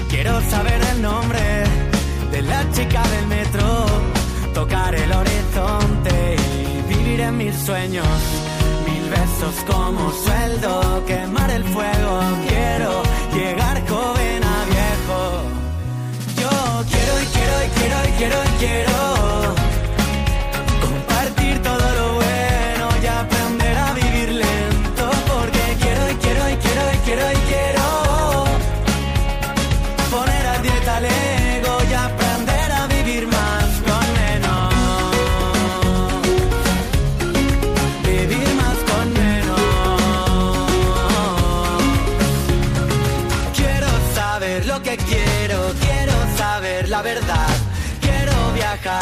Quiero 0.09 0.33
saber 0.49 0.81
el 0.93 1.01
nombre 1.01 1.41
de 2.31 2.41
la 2.41 2.61
chica 2.71 3.03
del 3.13 3.27
metro. 3.27 3.85
Tocar 4.53 4.95
el 4.95 5.11
horizonte 5.11 6.35
y 6.37 6.93
vivir 6.93 7.19
en 7.19 7.37
mis 7.37 7.55
sueños. 7.67 8.17
Mil 8.87 9.09
besos 9.09 9.55
como 9.67 10.11
sueldo. 10.25 11.03
Quemar 11.05 11.51
el 11.51 11.65
fuego. 11.65 12.13
Quiero 12.47 12.91
llegar 13.33 13.75
joven 13.89 14.41
a 14.55 14.57
viejo. 14.73 15.19
Yo 16.41 16.51
quiero 16.91 17.13
y 17.23 17.25
quiero 17.35 17.55
y 17.65 17.69
quiero 17.77 17.97
y 18.07 18.11
quiero 18.19 18.37
y 18.43 18.57
quiero 18.63 19.74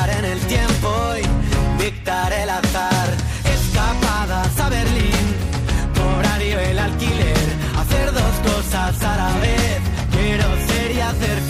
en 0.10 0.26
el 0.26 0.40
tiempo 0.40 0.43
y 0.43 0.43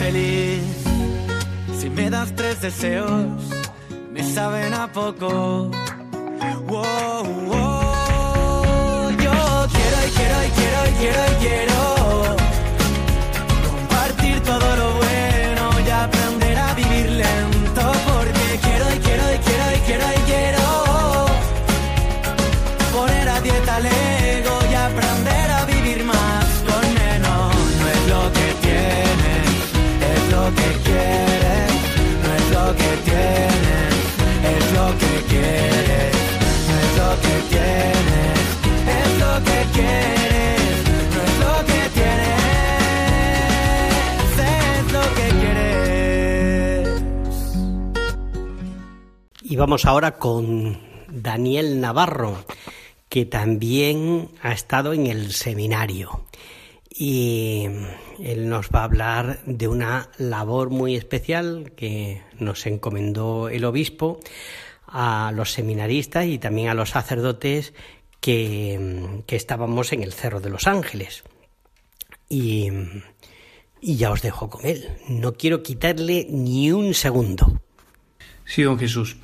feliz. 0.03 0.63
Si 1.79 1.89
me 1.89 2.09
das 2.09 2.29
tres 2.35 2.61
deseos, 2.61 3.41
me 4.11 4.21
saben 4.35 4.73
a 4.73 4.85
poco. 4.91 5.29
Wow, 6.69 7.23
wow. 7.49 9.09
Yo 9.25 9.35
quiero 9.75 9.97
y 10.07 10.09
quiero 10.17 10.37
y 10.47 10.49
quiero 10.59 10.79
y 10.89 10.93
quiero 11.01 11.21
y 11.31 11.35
quiero 11.45 11.79
compartir 13.69 14.37
todo 14.51 14.67
lo 14.81 14.87
bueno 15.03 15.63
y 15.85 15.89
aprender 16.05 16.57
a 16.67 16.73
vivir 16.81 17.07
lento 17.23 17.83
porque 18.09 18.47
quiero 18.65 18.85
y 18.95 18.99
quiero 19.05 19.25
y 19.35 19.37
quiero 19.47 19.65
y 19.77 19.79
quiero 19.87 20.05
y 20.17 20.21
quiero 20.31 20.65
poner 22.95 23.29
a 23.29 23.39
dieta 23.41 23.79
lento. 23.79 24.12
Y 49.53 49.55
vamos 49.55 49.85
ahora 49.85 50.13
con 50.17 50.79
Daniel 51.07 51.79
Navarro, 51.79 52.43
que 53.07 53.27
también 53.27 54.29
ha 54.41 54.51
estado 54.51 54.93
en 54.93 55.05
el 55.05 55.31
seminario. 55.31 56.25
Y 56.89 57.67
él 58.19 58.49
nos 58.49 58.69
va 58.69 58.79
a 58.79 58.85
hablar 58.85 59.43
de 59.45 59.67
una 59.67 60.09
labor 60.17 60.71
muy 60.71 60.95
especial 60.95 61.71
que 61.75 62.23
nos 62.39 62.65
encomendó 62.65 63.47
el 63.47 63.65
obispo 63.65 64.19
a 64.87 65.31
los 65.35 65.51
seminaristas 65.51 66.25
y 66.25 66.39
también 66.39 66.69
a 66.69 66.73
los 66.73 66.89
sacerdotes 66.89 67.75
que, 68.21 69.21
que 69.27 69.35
estábamos 69.35 69.93
en 69.93 70.01
el 70.01 70.13
Cerro 70.13 70.41
de 70.41 70.49
los 70.49 70.65
Ángeles. 70.65 71.23
Y, 72.27 72.69
y 73.79 73.97
ya 73.97 74.09
os 74.09 74.23
dejo 74.23 74.49
con 74.49 74.65
él. 74.65 74.97
No 75.09 75.33
quiero 75.33 75.61
quitarle 75.61 76.25
ni 76.27 76.71
un 76.71 76.95
segundo. 76.95 77.61
Sí, 78.45 78.63
don 78.63 78.79
Jesús. 78.79 79.17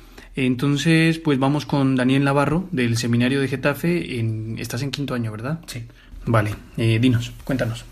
Entonces, 0.46 1.18
pues 1.18 1.38
vamos 1.38 1.66
con 1.66 1.96
Daniel 1.96 2.24
Navarro 2.24 2.66
del 2.72 2.96
Seminario 2.96 3.42
de 3.42 3.48
Getafe. 3.48 4.18
En... 4.18 4.56
Estás 4.58 4.80
en 4.82 4.90
quinto 4.90 5.12
año, 5.12 5.30
¿verdad? 5.30 5.60
Sí. 5.66 5.84
Vale, 6.24 6.54
eh, 6.78 6.98
dinos, 6.98 7.32
cuéntanos. 7.44 7.84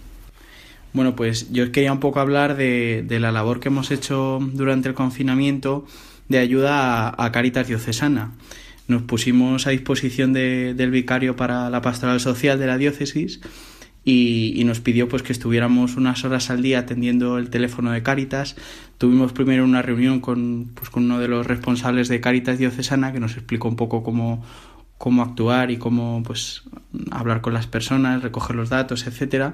Bueno, 0.94 1.14
pues 1.14 1.52
yo 1.52 1.70
quería 1.72 1.92
un 1.92 2.00
poco 2.00 2.20
hablar 2.20 2.56
de, 2.56 3.04
de, 3.06 3.20
la 3.20 3.32
labor 3.32 3.60
que 3.60 3.68
hemos 3.68 3.90
hecho 3.90 4.38
durante 4.40 4.88
el 4.88 4.94
confinamiento 4.94 5.86
de 6.28 6.38
ayuda 6.38 7.08
a, 7.08 7.24
a 7.26 7.32
Caritas 7.32 7.68
Diocesana. 7.68 8.32
Nos 8.86 9.02
pusimos 9.02 9.66
a 9.66 9.70
disposición 9.70 10.32
de, 10.32 10.72
del 10.72 10.90
vicario 10.90 11.36
para 11.36 11.68
la 11.68 11.82
pastoral 11.82 12.18
social 12.18 12.58
de 12.58 12.66
la 12.66 12.78
diócesis 12.78 13.40
y, 14.10 14.64
nos 14.64 14.80
pidió 14.80 15.06
pues 15.06 15.22
que 15.22 15.32
estuviéramos 15.32 15.96
unas 15.96 16.24
horas 16.24 16.48
al 16.48 16.62
día 16.62 16.78
atendiendo 16.78 17.36
el 17.36 17.50
teléfono 17.50 17.90
de 17.92 18.02
Caritas. 18.02 18.56
Tuvimos 18.96 19.32
primero 19.32 19.64
una 19.64 19.82
reunión 19.82 20.20
con, 20.20 20.70
pues, 20.74 20.88
con 20.88 21.04
uno 21.04 21.18
de 21.18 21.28
los 21.28 21.46
responsables 21.46 22.08
de 22.08 22.20
Caritas 22.20 22.56
Diocesana 22.56 23.12
que 23.12 23.20
nos 23.20 23.34
explicó 23.34 23.68
un 23.68 23.76
poco 23.76 24.02
cómo, 24.02 24.42
cómo 24.96 25.22
actuar 25.22 25.70
y 25.70 25.76
cómo 25.76 26.22
pues 26.24 26.62
hablar 27.10 27.42
con 27.42 27.52
las 27.52 27.66
personas, 27.66 28.22
recoger 28.22 28.56
los 28.56 28.70
datos, 28.70 29.06
etcétera. 29.06 29.52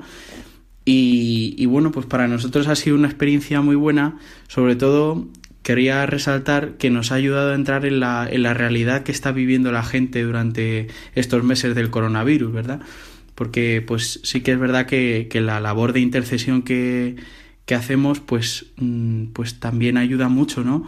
Y, 0.84 1.56
y, 1.58 1.66
bueno, 1.66 1.90
pues 1.90 2.06
para 2.06 2.28
nosotros 2.28 2.68
ha 2.68 2.76
sido 2.76 2.94
una 2.94 3.08
experiencia 3.08 3.60
muy 3.60 3.74
buena, 3.74 4.18
sobre 4.46 4.76
todo 4.76 5.26
quería 5.62 6.06
resaltar 6.06 6.76
que 6.76 6.90
nos 6.90 7.10
ha 7.10 7.16
ayudado 7.16 7.52
a 7.52 7.54
entrar 7.56 7.86
en 7.86 7.98
la, 7.98 8.28
en 8.30 8.42
la 8.44 8.54
realidad 8.54 9.02
que 9.02 9.10
está 9.10 9.32
viviendo 9.32 9.72
la 9.72 9.82
gente 9.82 10.22
durante 10.22 10.88
estos 11.14 11.42
meses 11.42 11.74
del 11.74 11.90
coronavirus, 11.90 12.52
¿verdad? 12.52 12.82
Porque 13.34 13.82
pues 13.86 14.20
sí 14.22 14.42
que 14.42 14.52
es 14.52 14.58
verdad 14.58 14.86
que, 14.86 15.28
que 15.30 15.40
la 15.40 15.60
labor 15.60 15.92
de 15.92 16.00
intercesión 16.00 16.62
que, 16.62 17.16
que 17.66 17.74
hacemos 17.74 18.20
pues, 18.20 18.66
pues 19.32 19.60
también 19.60 19.96
ayuda 19.96 20.28
mucho, 20.28 20.62
¿no? 20.62 20.86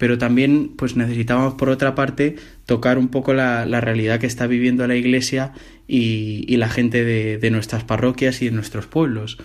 pero 0.00 0.16
también 0.16 0.72
pues 0.78 0.96
necesitamos 0.96 1.52
por 1.56 1.68
otra 1.68 1.94
parte 1.94 2.36
tocar 2.64 2.96
un 2.96 3.08
poco 3.08 3.34
la, 3.34 3.66
la 3.66 3.82
realidad 3.82 4.18
que 4.18 4.26
está 4.26 4.46
viviendo 4.46 4.86
la 4.86 4.96
iglesia 4.96 5.52
y, 5.86 6.46
y 6.48 6.56
la 6.56 6.70
gente 6.70 7.04
de, 7.04 7.36
de, 7.36 7.50
nuestras 7.50 7.84
parroquias 7.84 8.40
y 8.40 8.46
de 8.46 8.52
nuestros 8.52 8.86
pueblos. 8.86 9.36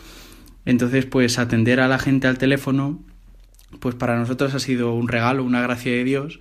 Entonces 0.64 1.06
pues 1.06 1.40
atender 1.40 1.82
a 1.82 1.90
la 1.90 2.00
gente 2.00 2.28
al 2.28 2.38
teléfono 2.38 3.04
pues 3.82 3.96
para 3.96 4.18
nosotros 4.18 4.56
ha 4.56 4.60
sido 4.60 4.94
un 4.94 5.10
regalo, 5.10 5.44
una 5.44 5.62
gracia 5.62 5.92
de 5.92 6.06
Dios 6.06 6.40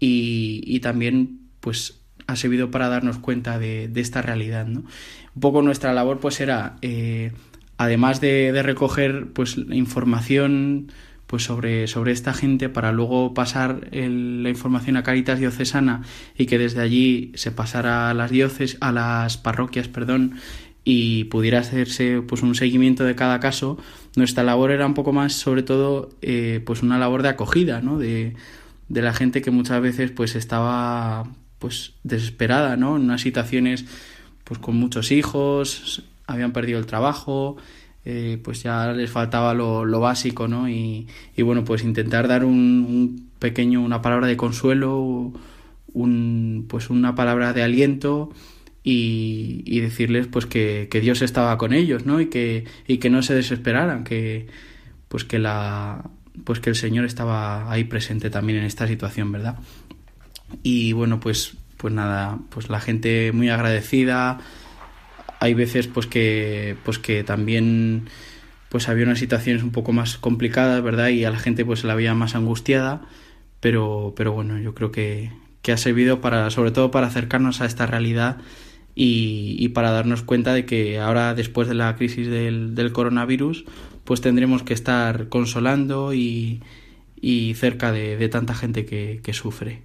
y, 0.00 0.62
y 0.66 0.80
también 0.80 1.38
pues 1.60 2.00
ha 2.26 2.34
servido 2.34 2.72
para 2.72 2.88
darnos 2.88 3.18
cuenta 3.18 3.60
de, 3.60 3.86
de, 3.86 4.00
esta 4.00 4.20
realidad. 4.20 4.66
¿no? 4.66 4.82
Un 5.34 5.40
poco 5.40 5.62
nuestra 5.62 5.92
labor 5.92 6.20
pues 6.20 6.40
era, 6.40 6.76
eh, 6.82 7.32
además 7.76 8.20
de, 8.20 8.52
de 8.52 8.62
recoger 8.62 9.32
pues 9.32 9.56
información 9.56 10.92
pues 11.26 11.42
sobre, 11.42 11.86
sobre 11.86 12.12
esta 12.12 12.32
gente 12.32 12.68
para 12.68 12.92
luego 12.92 13.34
pasar 13.34 13.88
el, 13.92 14.42
la 14.42 14.50
información 14.50 14.96
a 14.96 15.02
Caritas 15.02 15.40
Diocesana 15.40 16.02
y 16.36 16.46
que 16.46 16.58
desde 16.58 16.80
allí 16.80 17.32
se 17.34 17.50
pasara 17.50 18.10
a 18.10 18.14
las 18.14 18.30
diócesis, 18.30 18.76
a 18.80 18.92
las 18.92 19.36
parroquias, 19.36 19.88
perdón, 19.88 20.34
y 20.84 21.24
pudiera 21.24 21.60
hacerse 21.60 22.20
pues 22.20 22.42
un 22.42 22.54
seguimiento 22.54 23.04
de 23.04 23.14
cada 23.14 23.40
caso, 23.40 23.78
nuestra 24.16 24.44
labor 24.44 24.70
era 24.70 24.86
un 24.86 24.94
poco 24.94 25.12
más 25.12 25.32
sobre 25.32 25.62
todo 25.62 26.10
eh, 26.20 26.62
pues 26.64 26.82
una 26.82 26.98
labor 26.98 27.22
de 27.22 27.30
acogida, 27.30 27.80
¿no? 27.80 27.98
De, 27.98 28.34
de 28.88 29.02
la 29.02 29.14
gente 29.14 29.40
que 29.40 29.50
muchas 29.50 29.80
veces 29.80 30.10
pues 30.10 30.36
estaba 30.36 31.24
pues 31.58 31.94
desesperada, 32.02 32.76
¿no? 32.76 32.96
En 32.96 33.02
unas 33.02 33.22
situaciones 33.22 33.86
pues 34.44 34.60
con 34.60 34.76
muchos 34.76 35.10
hijos, 35.10 36.04
habían 36.26 36.52
perdido 36.52 36.78
el 36.78 36.86
trabajo, 36.86 37.56
eh, 38.04 38.38
pues 38.42 38.62
ya 38.62 38.92
les 38.92 39.10
faltaba 39.10 39.54
lo, 39.54 39.84
lo 39.84 40.00
básico, 40.00 40.46
¿no? 40.46 40.68
Y, 40.68 41.08
y, 41.36 41.42
bueno, 41.42 41.64
pues 41.64 41.82
intentar 41.82 42.28
dar 42.28 42.44
un, 42.44 42.86
un, 42.88 43.30
pequeño, 43.38 43.80
una 43.80 44.02
palabra 44.02 44.26
de 44.26 44.36
consuelo, 44.36 45.32
un, 45.92 46.66
pues 46.68 46.90
una 46.90 47.14
palabra 47.14 47.52
de 47.52 47.62
aliento 47.62 48.30
y, 48.82 49.62
y 49.64 49.80
decirles 49.80 50.26
pues 50.26 50.44
que, 50.46 50.88
que, 50.90 51.00
Dios 51.00 51.22
estaba 51.22 51.56
con 51.56 51.72
ellos, 51.72 52.04
¿no? 52.04 52.20
Y 52.20 52.26
que, 52.26 52.64
y 52.86 52.98
que 52.98 53.10
no 53.10 53.22
se 53.22 53.34
desesperaran, 53.34 54.04
que 54.04 54.46
pues 55.08 55.24
que 55.24 55.38
la 55.38 56.10
pues 56.44 56.60
que 56.60 56.70
el 56.70 56.76
Señor 56.76 57.04
estaba 57.04 57.70
ahí 57.70 57.84
presente 57.84 58.28
también 58.28 58.58
en 58.58 58.64
esta 58.64 58.86
situación, 58.88 59.30
¿verdad? 59.32 59.58
Y 60.62 60.92
bueno, 60.92 61.20
pues 61.20 61.56
pues 61.84 61.92
nada, 61.92 62.38
pues 62.48 62.70
la 62.70 62.80
gente 62.80 63.30
muy 63.32 63.50
agradecida, 63.50 64.38
hay 65.38 65.52
veces 65.52 65.86
pues 65.86 66.06
que 66.06 66.78
pues 66.82 66.98
que 66.98 67.24
también 67.24 68.08
pues 68.70 68.88
había 68.88 69.04
unas 69.04 69.18
situaciones 69.18 69.62
un 69.62 69.70
poco 69.70 69.92
más 69.92 70.16
complicadas 70.16 70.82
verdad 70.82 71.08
y 71.08 71.26
a 71.26 71.30
la 71.30 71.38
gente 71.38 71.62
pues 71.62 71.80
se 71.80 71.86
la 71.86 71.94
veía 71.94 72.14
más 72.14 72.36
angustiada. 72.36 73.02
Pero 73.60 74.14
pero 74.16 74.32
bueno 74.32 74.58
yo 74.58 74.74
creo 74.74 74.92
que, 74.92 75.30
que 75.60 75.72
ha 75.72 75.76
servido 75.76 76.22
para 76.22 76.48
sobre 76.48 76.70
todo 76.70 76.90
para 76.90 77.08
acercarnos 77.08 77.60
a 77.60 77.66
esta 77.66 77.84
realidad 77.84 78.38
y, 78.94 79.68
para 79.74 79.90
darnos 79.90 80.22
cuenta 80.22 80.54
de 80.54 80.64
que 80.64 81.00
ahora 81.00 81.34
después 81.34 81.68
de 81.68 81.74
la 81.74 81.94
crisis 81.96 82.28
del, 82.28 82.92
coronavirus 82.94 83.66
pues 84.04 84.22
tendremos 84.22 84.62
que 84.62 84.72
estar 84.72 85.28
consolando 85.28 86.14
y, 86.14 86.62
y 87.20 87.52
cerca 87.56 87.92
de, 87.92 88.26
tanta 88.30 88.54
gente 88.54 88.86
que 88.86 89.32
sufre. 89.34 89.82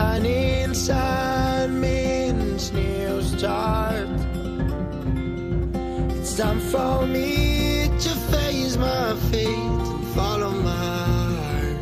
Shining 0.00 0.72
sun 0.72 1.78
means 1.78 2.72
new 2.72 3.20
start. 3.20 4.08
It's 6.16 6.34
time 6.42 6.60
for 6.72 7.06
me 7.06 7.30
to 8.04 8.10
face 8.32 8.76
my 8.78 9.14
fate 9.30 9.84
and 9.92 10.06
follow 10.16 10.52
my 10.70 10.86
heart. 11.42 11.80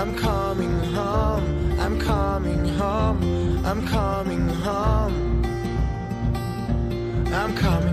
I'm 0.00 0.12
coming 0.28 0.76
home, 0.96 1.46
I'm 1.84 1.96
coming 2.00 2.64
home, 2.80 3.20
I'm 3.70 3.80
coming 3.86 4.48
home. 4.66 5.16
I'm 7.40 7.52
coming 7.66 7.89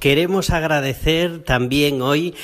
queremos 0.00 0.50
agradecer 0.50 1.44
también 1.44 2.00
hoy 2.00 2.34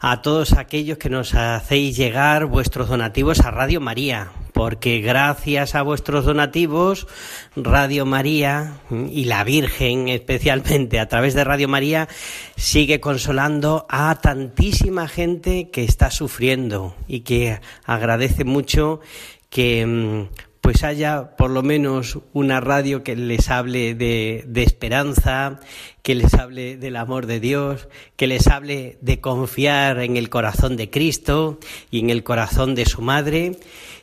a 0.00 0.22
todos 0.22 0.52
aquellos 0.52 0.98
que 0.98 1.08
nos 1.08 1.34
hacéis 1.34 1.96
llegar 1.96 2.46
vuestros 2.46 2.88
donativos 2.88 3.40
a 3.40 3.50
Radio 3.50 3.80
María, 3.80 4.32
porque 4.52 5.00
gracias 5.00 5.74
a 5.74 5.82
vuestros 5.82 6.24
donativos, 6.24 7.06
Radio 7.54 8.04
María 8.06 8.80
y 8.90 9.24
la 9.24 9.44
Virgen 9.44 10.08
especialmente 10.08 10.98
a 10.98 11.08
través 11.08 11.34
de 11.34 11.44
Radio 11.44 11.68
María 11.68 12.08
sigue 12.56 13.00
consolando 13.00 13.86
a 13.88 14.14
tantísima 14.20 15.06
gente 15.06 15.70
que 15.70 15.84
está 15.84 16.10
sufriendo 16.10 16.96
y 17.06 17.20
que 17.20 17.60
agradece 17.84 18.44
mucho 18.44 19.00
que 19.48 19.86
mm, 19.86 20.45
pues 20.66 20.82
haya 20.82 21.36
por 21.36 21.52
lo 21.52 21.62
menos 21.62 22.18
una 22.32 22.58
radio 22.58 23.04
que 23.04 23.14
les 23.14 23.50
hable 23.50 23.94
de, 23.94 24.44
esperanza, 24.56 25.60
que 26.02 26.16
les 26.16 26.34
hable 26.34 26.76
del 26.76 26.96
amor 26.96 27.26
de 27.26 27.38
Dios, 27.38 27.86
que 28.16 28.26
les 28.26 28.48
hable 28.48 28.98
de 29.00 29.20
confiar 29.20 30.00
en 30.00 30.16
el 30.16 30.28
corazón 30.28 30.76
de 30.76 30.90
Cristo 30.90 31.60
y 31.92 32.00
en 32.00 32.10
el 32.10 32.24
corazón 32.24 32.74
de 32.74 32.84
su 32.84 33.00
madre. 33.00 33.60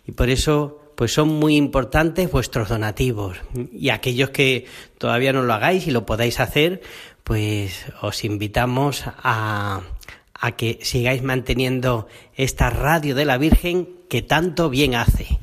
Y 0.08 0.13
por 0.13 0.30
eso, 0.30 0.80
pues 0.95 1.12
son 1.12 1.28
muy 1.28 1.58
importantes 1.58 2.32
vuestros 2.32 2.69
donativos. 2.69 3.36
Y 3.73 3.89
aquellos 3.89 4.30
que 4.30 4.65
todavía 4.97 5.34
no 5.34 5.41
lo 5.41 5.54
hagáis 5.54 5.86
y 5.86 5.91
lo 5.91 6.06
podáis 6.06 6.39
hacer, 6.39 6.82
pues 7.26 7.88
os 8.02 8.23
invitamos 8.23 9.04
a, 9.06 9.82
a 10.34 10.52
que 10.54 10.80
sigáis 10.82 11.23
manteniendo 11.23 12.08
esta 12.38 12.69
radio 12.69 13.15
de 13.15 13.26
la 13.26 13.38
Virgen 13.38 13.89
que 14.08 14.21
tanto 14.21 14.69
bien 14.69 14.95
hace. 14.95 15.42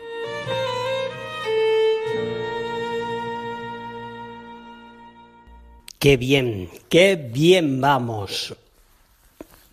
Qué 6.01 6.17
bien, 6.17 6.67
qué 6.89 7.15
bien 7.15 7.79
vamos. 7.79 8.55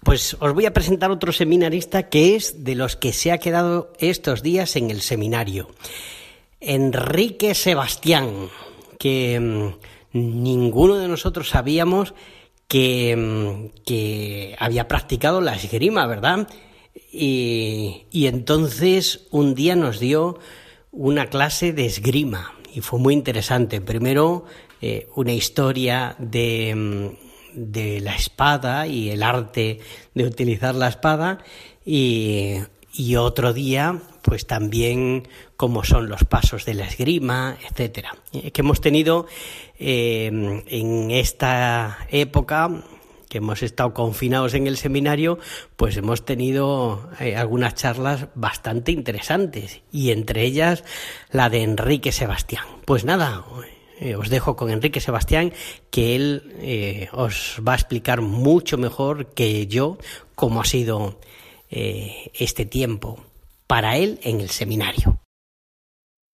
Pues 0.04 0.36
os 0.38 0.52
voy 0.52 0.66
a 0.66 0.74
presentar 0.74 1.10
otro 1.10 1.32
seminarista 1.32 2.10
que 2.10 2.36
es 2.36 2.64
de 2.64 2.74
los 2.74 2.96
que 2.96 3.14
se 3.14 3.32
ha 3.32 3.38
quedado 3.38 3.94
estos 3.98 4.42
días 4.42 4.76
en 4.76 4.90
el 4.90 5.00
seminario. 5.00 5.70
Enrique 6.60 7.54
Sebastián, 7.54 8.50
que 8.98 9.40
mm, 9.40 10.42
ninguno 10.42 10.96
de 10.96 11.08
nosotros 11.08 11.48
sabíamos 11.48 12.12
que, 12.66 13.16
mm, 13.16 13.80
que 13.86 14.54
había 14.58 14.86
practicado 14.86 15.40
la 15.40 15.54
esgrima, 15.54 16.06
¿verdad? 16.06 16.46
Y 17.10 18.04
entonces 18.12 19.28
un 19.30 19.54
día 19.54 19.76
nos 19.76 19.98
dio 19.98 20.38
una 20.92 21.28
clase 21.28 21.72
de 21.72 21.86
esgrima 21.86 22.52
y 22.74 22.82
fue 22.82 22.98
muy 22.98 23.14
interesante. 23.14 23.80
Primero 23.80 24.44
eh, 24.80 25.08
una 25.16 25.32
historia 25.32 26.14
de, 26.18 26.74
mm, 26.74 27.28
de 27.54 28.00
la 28.00 28.14
espada 28.14 28.86
y 28.86 29.10
el 29.10 29.22
arte 29.22 29.80
de 30.14 30.24
utilizar 30.24 30.74
la 30.74 30.88
espada 30.88 31.38
y, 31.84 32.58
y 32.92 33.16
otro 33.16 33.52
día 33.52 34.00
pues 34.22 34.46
también 34.46 35.26
cómo 35.56 35.84
son 35.84 36.08
los 36.08 36.24
pasos 36.24 36.64
de 36.64 36.74
la 36.74 36.84
esgrima, 36.84 37.56
etcétera. 37.68 38.14
Eh, 38.32 38.50
que 38.50 38.60
hemos 38.60 38.80
tenido 38.80 39.26
eh, 39.78 40.26
en 40.66 41.10
esta 41.10 42.06
época 42.10 42.84
que 43.28 43.38
hemos 43.38 43.62
estado 43.62 43.92
confinados 43.92 44.54
en 44.54 44.66
el 44.66 44.76
seminario, 44.76 45.38
pues 45.76 45.96
hemos 45.96 46.24
tenido 46.24 47.10
algunas 47.36 47.74
charlas 47.74 48.28
bastante 48.34 48.90
interesantes 48.90 49.82
y 49.92 50.12
entre 50.12 50.44
ellas 50.44 50.82
la 51.30 51.50
de 51.50 51.62
Enrique 51.62 52.10
Sebastián. 52.10 52.64
Pues 52.86 53.04
nada, 53.04 53.44
eh, 54.00 54.14
os 54.14 54.28
dejo 54.30 54.54
con 54.54 54.70
Enrique 54.70 55.00
Sebastián, 55.00 55.52
que 55.90 56.14
él 56.14 56.54
eh, 56.60 57.08
os 57.12 57.60
va 57.66 57.72
a 57.72 57.76
explicar 57.76 58.20
mucho 58.20 58.78
mejor 58.78 59.34
que 59.34 59.66
yo 59.66 59.98
cómo 60.34 60.60
ha 60.60 60.64
sido 60.64 61.18
eh, 61.70 62.30
este 62.34 62.64
tiempo 62.64 63.18
para 63.66 63.96
él 63.96 64.20
en 64.22 64.40
el 64.40 64.50
seminario. 64.50 65.20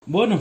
Bueno, 0.05 0.39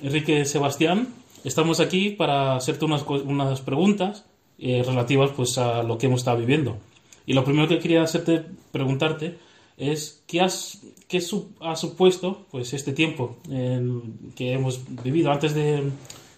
Enrique 0.00 0.44
Sebastián, 0.44 1.08
estamos 1.42 1.80
aquí 1.80 2.10
para 2.10 2.54
hacerte 2.54 2.84
unas, 2.84 3.60
preguntas 3.62 4.24
relativas 4.58 5.32
pues, 5.34 5.58
a 5.58 5.82
lo 5.82 5.98
que 5.98 6.06
hemos 6.06 6.20
estado 6.20 6.38
viviendo. 6.38 6.78
Y 7.26 7.32
lo 7.32 7.44
primero 7.44 7.66
que 7.66 7.80
quería 7.80 8.02
hacerte, 8.02 8.44
preguntarte, 8.70 9.38
es 9.76 10.22
qué, 10.26 10.40
has, 10.40 10.82
qué 11.08 11.20
ha 11.60 11.76
supuesto 11.76 12.46
pues, 12.50 12.72
este 12.74 12.92
tiempo 12.92 13.38
que 14.36 14.52
hemos 14.52 14.80
vivido 15.02 15.32
antes 15.32 15.54
de 15.54 15.90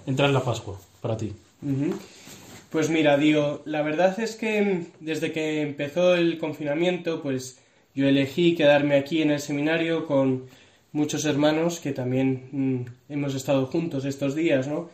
entrar 0.06 0.28
en 0.28 0.34
la 0.34 0.44
Pascua 0.44 0.78
para 1.00 1.16
ti. 1.16 1.32
Pues 2.70 2.90
mira, 2.90 3.16
Dio, 3.18 3.62
la 3.64 3.82
verdad 3.82 4.18
es 4.18 4.34
que 4.36 4.86
desde 5.00 5.32
que 5.32 5.60
empezó 5.60 6.14
el 6.14 6.38
confinamiento, 6.38 7.22
pues 7.22 7.58
yo 7.94 8.08
elegí 8.08 8.54
quedarme 8.54 8.96
aquí 8.96 9.22
en 9.22 9.30
el 9.30 9.40
seminario 9.40 10.06
con 10.06 10.46
muchos 10.92 11.24
hermanos 11.24 11.80
que 11.80 11.92
también 11.92 12.48
mm, 12.52 13.12
hemos 13.12 13.34
estado 13.34 13.66
juntos 13.66 14.04
estos 14.04 14.34
días, 14.34 14.68
¿no? 14.68 14.90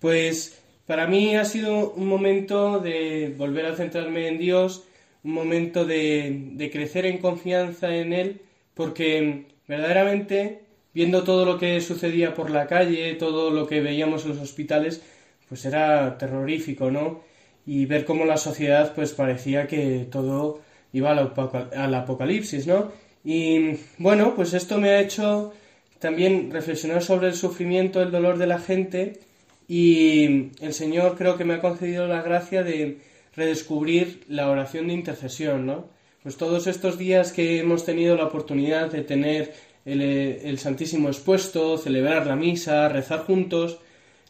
Pues 0.00 0.60
para 0.86 1.06
mí 1.06 1.36
ha 1.36 1.44
sido 1.44 1.92
un 1.92 2.08
momento 2.08 2.80
de 2.80 3.32
volver 3.36 3.66
a 3.66 3.76
centrarme 3.76 4.26
en 4.26 4.38
Dios, 4.38 4.84
un 5.22 5.32
momento 5.34 5.84
de, 5.84 6.68
crecer 6.72 7.06
en 7.06 7.18
confianza 7.18 7.94
en 7.94 8.12
Él, 8.12 8.40
porque 8.74 9.46
verdaderamente, 9.68 10.62
viendo 10.94 11.22
todo 11.24 11.44
lo 11.44 11.58
que 11.58 11.80
sucedía 11.80 12.34
por 12.34 12.50
la 12.50 12.66
calle, 12.66 13.14
todo 13.14 13.50
lo 13.50 13.66
que 13.66 13.80
veíamos 13.80 14.24
en 14.24 14.30
los 14.30 14.40
hospitales, 14.40 15.02
pues 15.48 15.64
era 15.64 16.18
terrorífico, 16.18 16.90
¿no? 16.90 17.22
Y 17.66 17.86
ver 17.86 18.04
cómo 18.04 18.24
la 18.24 18.36
sociedad, 18.36 18.94
pues 18.94 19.12
parecía 19.12 19.66
que 19.66 20.06
todo 20.10 20.60
iba 20.92 21.12
al 21.12 21.94
apocalipsis, 21.94 22.66
¿no? 22.66 22.92
Y 23.24 23.76
bueno, 23.98 24.34
pues 24.34 24.54
esto 24.54 24.78
me 24.78 24.90
ha 24.90 25.00
hecho 25.00 25.52
también 25.98 26.50
reflexionar 26.50 27.02
sobre 27.02 27.28
el 27.28 27.34
sufrimiento, 27.34 28.02
el 28.02 28.10
dolor 28.10 28.38
de 28.38 28.46
la 28.46 28.58
gente 28.58 29.20
y 29.68 30.50
el 30.60 30.72
Señor 30.72 31.16
creo 31.16 31.36
que 31.36 31.44
me 31.44 31.54
ha 31.54 31.60
concedido 31.60 32.08
la 32.08 32.22
gracia 32.22 32.62
de 32.64 32.98
redescubrir 33.36 34.24
la 34.28 34.50
oración 34.50 34.88
de 34.88 34.94
intercesión, 34.94 35.66
¿no? 35.66 35.88
Pues 36.22 36.36
todos 36.36 36.66
estos 36.66 36.98
días 36.98 37.32
que 37.32 37.60
hemos 37.60 37.84
tenido 37.84 38.16
la 38.16 38.24
oportunidad 38.24 38.90
de 38.90 39.02
tener 39.02 39.54
el, 39.84 40.58
Santísimo 40.58 41.08
expuesto, 41.08 41.78
celebrar 41.78 42.26
la 42.26 42.36
misa, 42.36 42.88
rezar 42.88 43.20
juntos, 43.20 43.78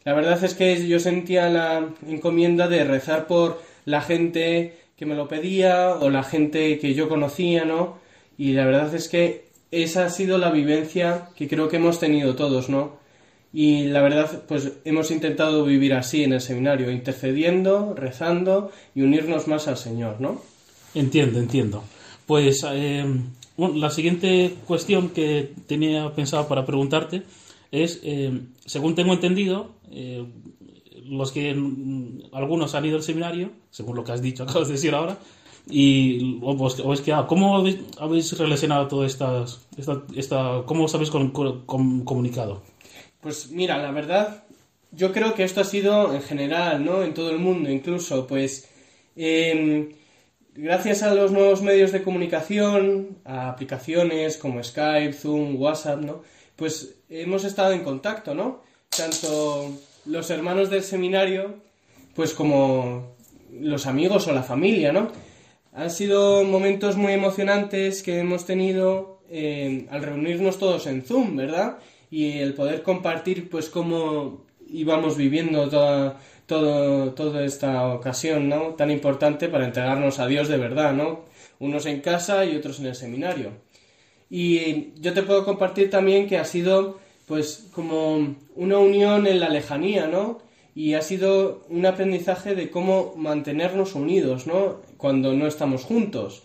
la 0.03 0.13
verdad 0.13 0.43
es 0.43 0.55
que 0.55 0.87
yo 0.87 0.99
sentía 0.99 1.49
la 1.49 1.89
encomienda 2.07 2.67
de 2.67 2.83
rezar 2.83 3.27
por 3.27 3.61
la 3.85 4.01
gente 4.01 4.77
que 4.97 5.05
me 5.05 5.15
lo 5.15 5.27
pedía 5.27 5.95
o 5.95 6.09
la 6.09 6.23
gente 6.23 6.79
que 6.79 6.93
yo 6.93 7.07
conocía, 7.07 7.65
¿no? 7.65 7.97
Y 8.37 8.53
la 8.53 8.65
verdad 8.65 8.93
es 8.95 9.09
que 9.09 9.45
esa 9.69 10.05
ha 10.05 10.09
sido 10.09 10.37
la 10.37 10.51
vivencia 10.51 11.29
que 11.35 11.47
creo 11.47 11.69
que 11.69 11.77
hemos 11.77 11.99
tenido 11.99 12.35
todos, 12.35 12.69
¿no? 12.69 12.99
Y 13.53 13.85
la 13.85 14.01
verdad, 14.01 14.43
pues 14.47 14.71
hemos 14.85 15.11
intentado 15.11 15.65
vivir 15.65 15.93
así 15.93 16.23
en 16.23 16.33
el 16.33 16.41
seminario, 16.41 16.89
intercediendo, 16.89 17.93
rezando 17.95 18.71
y 18.95 19.01
unirnos 19.01 19.47
más 19.47 19.67
al 19.67 19.77
Señor, 19.77 20.21
¿no? 20.21 20.41
Entiendo, 20.95 21.39
entiendo. 21.39 21.83
Pues 22.25 22.65
eh, 22.71 23.05
la 23.69 23.89
siguiente 23.89 24.55
cuestión 24.65 25.09
que 25.09 25.53
tenía 25.67 26.13
pensado 26.13 26.47
para 26.47 26.65
preguntarte 26.65 27.23
es, 27.71 27.99
eh, 28.03 28.41
según 28.65 28.95
tengo 28.95 29.13
entendido, 29.13 29.71
eh, 29.91 30.25
los 31.05 31.31
que 31.31 31.53
mm, 31.53 32.33
algunos 32.33 32.75
han 32.75 32.85
ido 32.85 32.97
al 32.97 33.03
seminario, 33.03 33.51
según 33.69 33.95
lo 33.95 34.03
que 34.03 34.11
has 34.11 34.21
dicho, 34.21 34.43
acabas 34.47 34.67
de 34.67 34.73
decir 34.73 34.93
ahora, 34.93 35.17
y 35.69 36.39
o, 36.41 36.93
es 36.93 37.01
que, 37.01 37.13
ah, 37.13 37.25
¿cómo 37.27 37.55
habéis, 37.55 38.37
relacionado 38.37 38.87
todo 38.87 39.05
estas, 39.05 39.61
esta, 39.77 40.01
esta, 40.15 40.63
cómo 40.65 40.85
os 40.85 40.95
habéis 40.95 41.11
comunicado? 41.11 42.63
Pues 43.21 43.51
mira, 43.51 43.77
la 43.77 43.91
verdad, 43.91 44.43
yo 44.91 45.11
creo 45.11 45.35
que 45.35 45.43
esto 45.43 45.61
ha 45.61 45.65
sido 45.65 46.13
en 46.13 46.21
general, 46.21 46.83
¿no? 46.83 47.03
En 47.03 47.13
todo 47.13 47.29
el 47.29 47.39
mundo, 47.39 47.69
incluso, 47.69 48.25
pues, 48.25 48.69
em, 49.15 49.89
gracias 50.55 51.03
a 51.03 51.13
los 51.13 51.31
nuevos 51.31 51.61
medios 51.61 51.91
de 51.91 52.03
comunicación, 52.03 53.17
a 53.25 53.49
aplicaciones 53.49 54.37
como 54.37 54.63
Skype, 54.63 55.13
Zoom, 55.13 55.59
WhatsApp, 55.59 56.01
¿no? 56.01 56.21
Pues 56.55 56.95
hemos 57.09 57.43
estado 57.43 57.73
en 57.73 57.83
contacto, 57.83 58.35
¿no? 58.35 58.61
Tanto 58.89 59.71
los 60.05 60.29
hermanos 60.29 60.69
del 60.69 60.83
seminario, 60.83 61.55
pues 62.15 62.33
como 62.33 63.15
los 63.51 63.85
amigos 63.85 64.27
o 64.27 64.33
la 64.33 64.43
familia, 64.43 64.91
¿no? 64.91 65.11
Han 65.73 65.89
sido 65.89 66.43
momentos 66.43 66.97
muy 66.97 67.13
emocionantes 67.13 68.03
que 68.03 68.19
hemos 68.19 68.45
tenido 68.45 69.21
eh, 69.29 69.87
al 69.89 70.03
reunirnos 70.03 70.59
todos 70.59 70.87
en 70.87 71.03
Zoom, 71.03 71.37
¿verdad? 71.37 71.77
Y 72.09 72.39
el 72.39 72.53
poder 72.53 72.83
compartir, 72.83 73.49
pues, 73.49 73.69
cómo 73.69 74.45
íbamos 74.67 75.15
viviendo 75.15 75.69
toda, 75.69 76.19
toda 76.51 77.45
esta 77.45 77.87
ocasión, 77.93 78.49
¿no? 78.49 78.75
Tan 78.75 78.91
importante 78.91 79.49
para 79.49 79.65
entregarnos 79.65 80.19
a 80.19 80.27
Dios 80.27 80.47
de 80.47 80.57
verdad, 80.57 80.93
¿no? 80.93 81.25
Unos 81.59 81.85
en 81.85 82.01
casa 82.01 82.45
y 82.45 82.55
otros 82.55 82.79
en 82.79 82.87
el 82.87 82.95
seminario. 82.95 83.51
Y 84.29 84.93
yo 84.99 85.13
te 85.13 85.23
puedo 85.23 85.45
compartir 85.45 85.89
también 85.89 86.27
que 86.27 86.37
ha 86.37 86.45
sido, 86.45 86.99
pues, 87.27 87.67
como 87.73 88.35
una 88.55 88.77
unión 88.77 89.27
en 89.27 89.39
la 89.39 89.49
lejanía, 89.49 90.07
¿no? 90.07 90.39
y 90.73 90.93
ha 90.93 91.01
sido 91.01 91.63
un 91.69 91.85
aprendizaje 91.85 92.55
de 92.55 92.69
cómo 92.69 93.13
mantenernos 93.17 93.95
unidos, 93.95 94.47
¿no? 94.47 94.77
Cuando 94.97 95.33
no 95.33 95.47
estamos 95.47 95.83
juntos. 95.83 96.43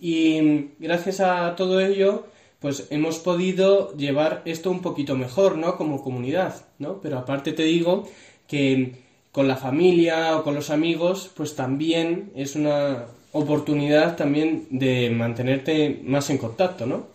Y 0.00 0.70
gracias 0.78 1.20
a 1.20 1.56
todo 1.56 1.80
ello, 1.80 2.26
pues 2.60 2.86
hemos 2.90 3.18
podido 3.18 3.96
llevar 3.96 4.42
esto 4.44 4.70
un 4.70 4.80
poquito 4.80 5.16
mejor, 5.16 5.58
¿no? 5.58 5.76
Como 5.76 6.02
comunidad, 6.02 6.66
¿no? 6.78 7.00
Pero 7.00 7.18
aparte 7.18 7.52
te 7.52 7.64
digo 7.64 8.08
que 8.46 9.03
con 9.34 9.48
la 9.48 9.56
familia 9.56 10.36
o 10.36 10.44
con 10.44 10.54
los 10.54 10.70
amigos, 10.70 11.28
pues 11.34 11.56
también 11.56 12.30
es 12.36 12.54
una 12.54 13.06
oportunidad 13.32 14.14
también 14.14 14.68
de 14.70 15.10
mantenerte 15.10 16.00
más 16.04 16.30
en 16.30 16.38
contacto, 16.38 16.86
¿no? 16.86 17.08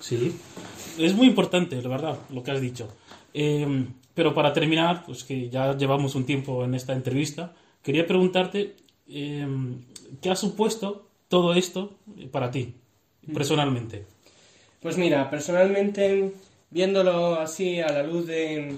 Sí, 0.00 0.34
es 0.98 1.14
muy 1.14 1.28
importante, 1.28 1.80
la 1.80 1.88
verdad, 1.88 2.18
lo 2.30 2.42
que 2.42 2.50
has 2.50 2.60
dicho. 2.60 2.88
Eh, 3.32 3.86
pero 4.14 4.34
para 4.34 4.52
terminar, 4.52 5.04
pues 5.06 5.22
que 5.22 5.48
ya 5.48 5.76
llevamos 5.76 6.16
un 6.16 6.26
tiempo 6.26 6.64
en 6.64 6.74
esta 6.74 6.92
entrevista, 6.92 7.52
quería 7.84 8.04
preguntarte 8.04 8.74
em, 9.08 9.78
qué 10.20 10.28
ha 10.28 10.34
supuesto 10.36 11.06
todo 11.28 11.54
esto 11.54 11.92
para 12.32 12.50
ti, 12.50 12.74
personalmente. 13.32 14.06
Pues 14.82 14.96
mira, 14.98 15.30
personalmente, 15.30 16.32
viéndolo 16.70 17.36
así 17.36 17.78
a 17.78 17.92
la 17.92 18.02
luz 18.02 18.26
de, 18.26 18.76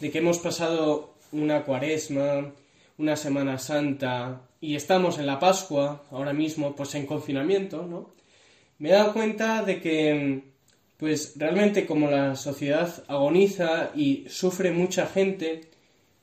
de 0.00 0.10
que 0.10 0.18
hemos 0.18 0.38
pasado 0.38 1.14
una 1.32 1.62
cuaresma, 1.62 2.52
una 2.98 3.16
Semana 3.16 3.58
Santa 3.58 4.40
y 4.60 4.74
estamos 4.74 5.18
en 5.18 5.26
la 5.26 5.38
Pascua, 5.38 6.02
ahora 6.10 6.32
mismo, 6.32 6.74
pues 6.74 6.94
en 6.94 7.06
confinamiento, 7.06 7.86
¿no? 7.86 8.10
Me 8.78 8.90
he 8.90 8.92
dado 8.92 9.12
cuenta 9.12 9.62
de 9.62 9.80
que 9.80 10.42
pues 10.96 11.34
realmente 11.36 11.86
como 11.86 12.10
la 12.10 12.36
sociedad 12.36 13.04
agoniza 13.06 13.90
y 13.94 14.24
sufre 14.28 14.70
mucha 14.70 15.06
gente, 15.06 15.62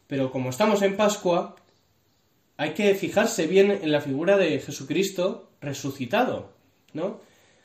pero 0.07 0.31
como 0.31 0.49
estamos 0.49 0.81
en 0.81 0.97
Pascua, 0.97 1.55
hay 2.57 2.71
que 2.71 2.95
fijarse 2.95 3.47
bien 3.47 3.71
en 3.71 3.91
la 3.91 4.01
figura 4.01 4.37
de 4.37 4.59
Jesucristo 4.59 5.49
resucitado, 5.61 6.49
¿no? 6.93 7.19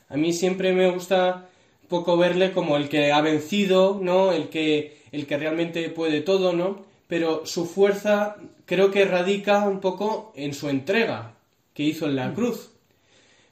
A 0.08 0.16
mí 0.16 0.32
siempre 0.32 0.72
me 0.72 0.90
gusta 0.90 1.48
un 1.82 1.88
poco 1.88 2.16
verle 2.16 2.52
como 2.52 2.76
el 2.76 2.88
que 2.88 3.12
ha 3.12 3.20
vencido, 3.20 3.98
¿no? 4.02 4.32
El 4.32 4.48
que, 4.48 4.98
el 5.12 5.26
que 5.26 5.38
realmente 5.38 5.88
puede 5.90 6.20
todo, 6.20 6.52
¿no? 6.52 6.87
Pero 7.08 7.44
su 7.46 7.66
fuerza 7.66 8.36
creo 8.64 8.92
que 8.92 9.04
radica 9.04 9.66
un 9.66 9.80
poco 9.80 10.32
en 10.36 10.54
su 10.54 10.68
entrega 10.68 11.34
que 11.74 11.82
hizo 11.82 12.06
en 12.06 12.14
la 12.14 12.32
cruz. 12.32 12.70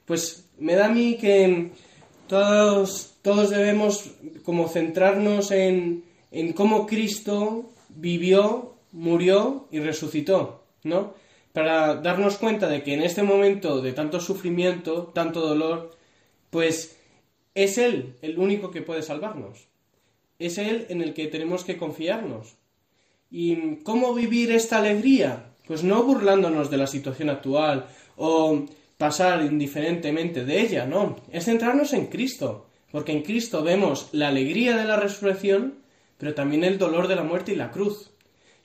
Pues 0.05 0.47
me 0.57 0.75
da 0.75 0.85
a 0.85 0.89
mí 0.89 1.17
que 1.17 1.71
todos 2.27 3.17
todos 3.27 3.49
debemos 3.49 4.11
como 4.45 4.69
centrarnos 4.69 5.51
en, 5.51 6.05
en 6.31 6.53
cómo 6.53 6.87
Cristo 6.87 7.73
vivió, 7.89 8.75
murió 8.93 9.67
y 9.69 9.81
resucitó, 9.81 10.63
¿no? 10.83 11.13
Para 11.51 11.95
darnos 11.95 12.37
cuenta 12.37 12.69
de 12.69 12.83
que 12.83 12.93
en 12.93 13.01
este 13.01 13.23
momento 13.23 13.81
de 13.81 13.91
tanto 13.91 14.21
sufrimiento, 14.21 15.11
tanto 15.13 15.41
dolor, 15.41 15.97
pues 16.51 16.97
es 17.53 17.77
Él 17.77 18.15
el 18.21 18.39
único 18.39 18.71
que 18.71 18.81
puede 18.81 19.01
salvarnos. 19.01 19.67
Es 20.39 20.57
Él 20.57 20.85
en 20.87 21.01
el 21.01 21.13
que 21.13 21.27
tenemos 21.27 21.65
que 21.65 21.75
confiarnos. 21.75 22.55
¿Y 23.29 23.77
cómo 23.77 24.13
vivir 24.13 24.51
esta 24.51 24.77
alegría? 24.77 25.45
Pues 25.67 25.83
no 25.83 26.03
burlándonos 26.03 26.69
de 26.69 26.77
la 26.77 26.87
situación 26.87 27.29
actual 27.29 27.85
o 28.15 28.65
pasar 28.97 29.43
indiferentemente 29.43 30.45
de 30.45 30.61
ella, 30.61 30.85
no. 30.85 31.17
Es 31.31 31.45
centrarnos 31.45 31.93
en 31.93 32.07
Cristo, 32.07 32.67
porque 32.91 33.11
en 33.11 33.23
Cristo 33.23 33.63
vemos 33.63 34.09
la 34.13 34.29
alegría 34.29 34.77
de 34.77 34.85
la 34.85 34.95
resurrección, 34.95 35.75
pero 36.17 36.33
también 36.33 36.63
el 36.63 36.77
dolor 36.77 37.07
de 37.07 37.15
la 37.15 37.23
muerte 37.23 37.51
y 37.51 37.55
la 37.55 37.71
cruz, 37.71 38.11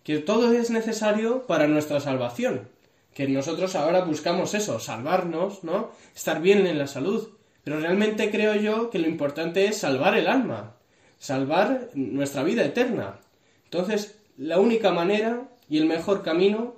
que 0.05 0.19
todo 0.19 0.53
es 0.53 0.71
necesario 0.71 1.47
para 1.47 1.67
nuestra 1.67 2.01
salvación, 2.01 2.69
que 3.15 3.29
nosotros 3.29 3.75
ahora 3.75 4.05
buscamos 4.05 4.55
eso, 4.55 4.79
salvarnos, 4.79 5.65
¿no? 5.65 5.91
Estar 6.15 6.41
bien 6.41 6.67
en 6.67 6.79
la 6.79 6.87
salud, 6.87 7.29
Pero 7.65 7.79
realmente 7.79 8.31
creo 8.31 8.57
yo 8.57 8.91
que 8.91 8.99
lo 8.99 9.07
importante 9.07 9.67
es 9.67 9.77
salvar 9.77 10.17
el 10.17 10.27
alma, 10.27 10.75
salvar 11.19 11.91
nuestra 11.95 12.43
vida 12.43 12.65
eterna. 12.65 13.21
Entonces, 13.65 14.17
la 14.39 14.59
única 14.59 14.93
manera 14.93 15.49
y 15.69 15.79
el 15.79 15.87
mejor 15.87 16.23
camino 16.23 16.75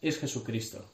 es 0.00 0.18
Jesucristo. 0.18 0.84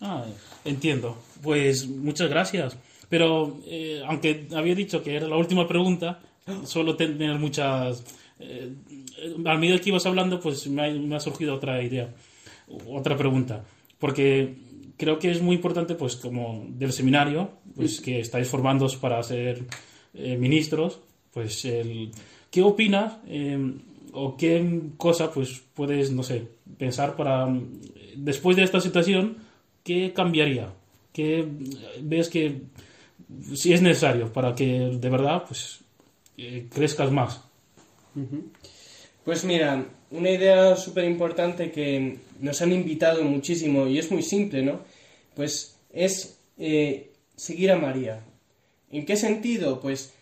Ah, 0.00 0.24
entiendo. 0.64 1.16
Pues 1.42 1.86
muchas 1.88 2.28
gracias. 2.30 2.76
Pero 3.08 3.58
eh, 3.66 4.02
aunque 4.06 4.46
había 4.54 4.74
dicho 4.74 5.02
que 5.02 5.16
era 5.16 5.26
la 5.26 5.36
última 5.36 5.66
pregunta, 5.66 6.20
suelo 6.64 6.96
tener 6.96 7.38
muchas... 7.38 8.04
Eh, 8.38 8.72
al 9.44 9.58
medida 9.58 9.80
que 9.80 9.88
ibas 9.88 10.06
hablando, 10.06 10.40
pues 10.40 10.68
me 10.68 10.86
ha, 10.86 10.90
me 10.92 11.16
ha 11.16 11.20
surgido 11.20 11.54
otra 11.54 11.82
idea, 11.82 12.14
otra 12.86 13.16
pregunta. 13.16 13.64
Porque 13.98 14.54
creo 14.96 15.18
que 15.18 15.30
es 15.30 15.40
muy 15.40 15.56
importante, 15.56 15.94
pues 15.94 16.16
como 16.16 16.66
del 16.68 16.92
seminario, 16.92 17.50
pues 17.74 18.00
que 18.00 18.20
estáis 18.20 18.48
formándoos 18.48 18.96
para 18.96 19.22
ser 19.22 19.64
eh, 20.14 20.36
ministros, 20.36 21.00
pues 21.32 21.64
el, 21.64 22.10
¿qué 22.50 22.62
opinas 22.62 23.14
eh, 23.26 23.58
o 24.20 24.36
qué 24.36 24.80
cosa 24.96 25.30
pues 25.30 25.62
puedes, 25.74 26.10
no 26.10 26.22
sé, 26.22 26.48
pensar 26.76 27.14
para, 27.14 27.48
después 28.16 28.56
de 28.56 28.64
esta 28.64 28.80
situación, 28.80 29.36
qué 29.84 30.12
cambiaría? 30.12 30.72
¿Qué 31.12 31.46
ves 32.02 32.28
que 32.28 32.62
si 33.54 33.72
es 33.72 33.80
necesario 33.80 34.32
para 34.32 34.54
que 34.54 34.90
de 34.92 35.10
verdad 35.10 35.44
pues 35.46 35.80
eh, 36.36 36.66
crezcas 36.72 37.12
más? 37.12 37.40
Pues 39.24 39.44
mira, 39.44 39.86
una 40.10 40.30
idea 40.30 40.74
súper 40.74 41.04
importante 41.04 41.70
que 41.70 42.18
nos 42.40 42.60
han 42.60 42.72
invitado 42.72 43.22
muchísimo 43.22 43.86
y 43.86 43.98
es 43.98 44.10
muy 44.10 44.22
simple, 44.22 44.62
¿no? 44.62 44.80
Pues 45.34 45.76
es 45.92 46.38
eh, 46.58 47.12
seguir 47.36 47.70
a 47.70 47.78
María. 47.78 48.24
¿En 48.90 49.06
qué 49.06 49.16
sentido? 49.16 49.80
Pues 49.80 50.12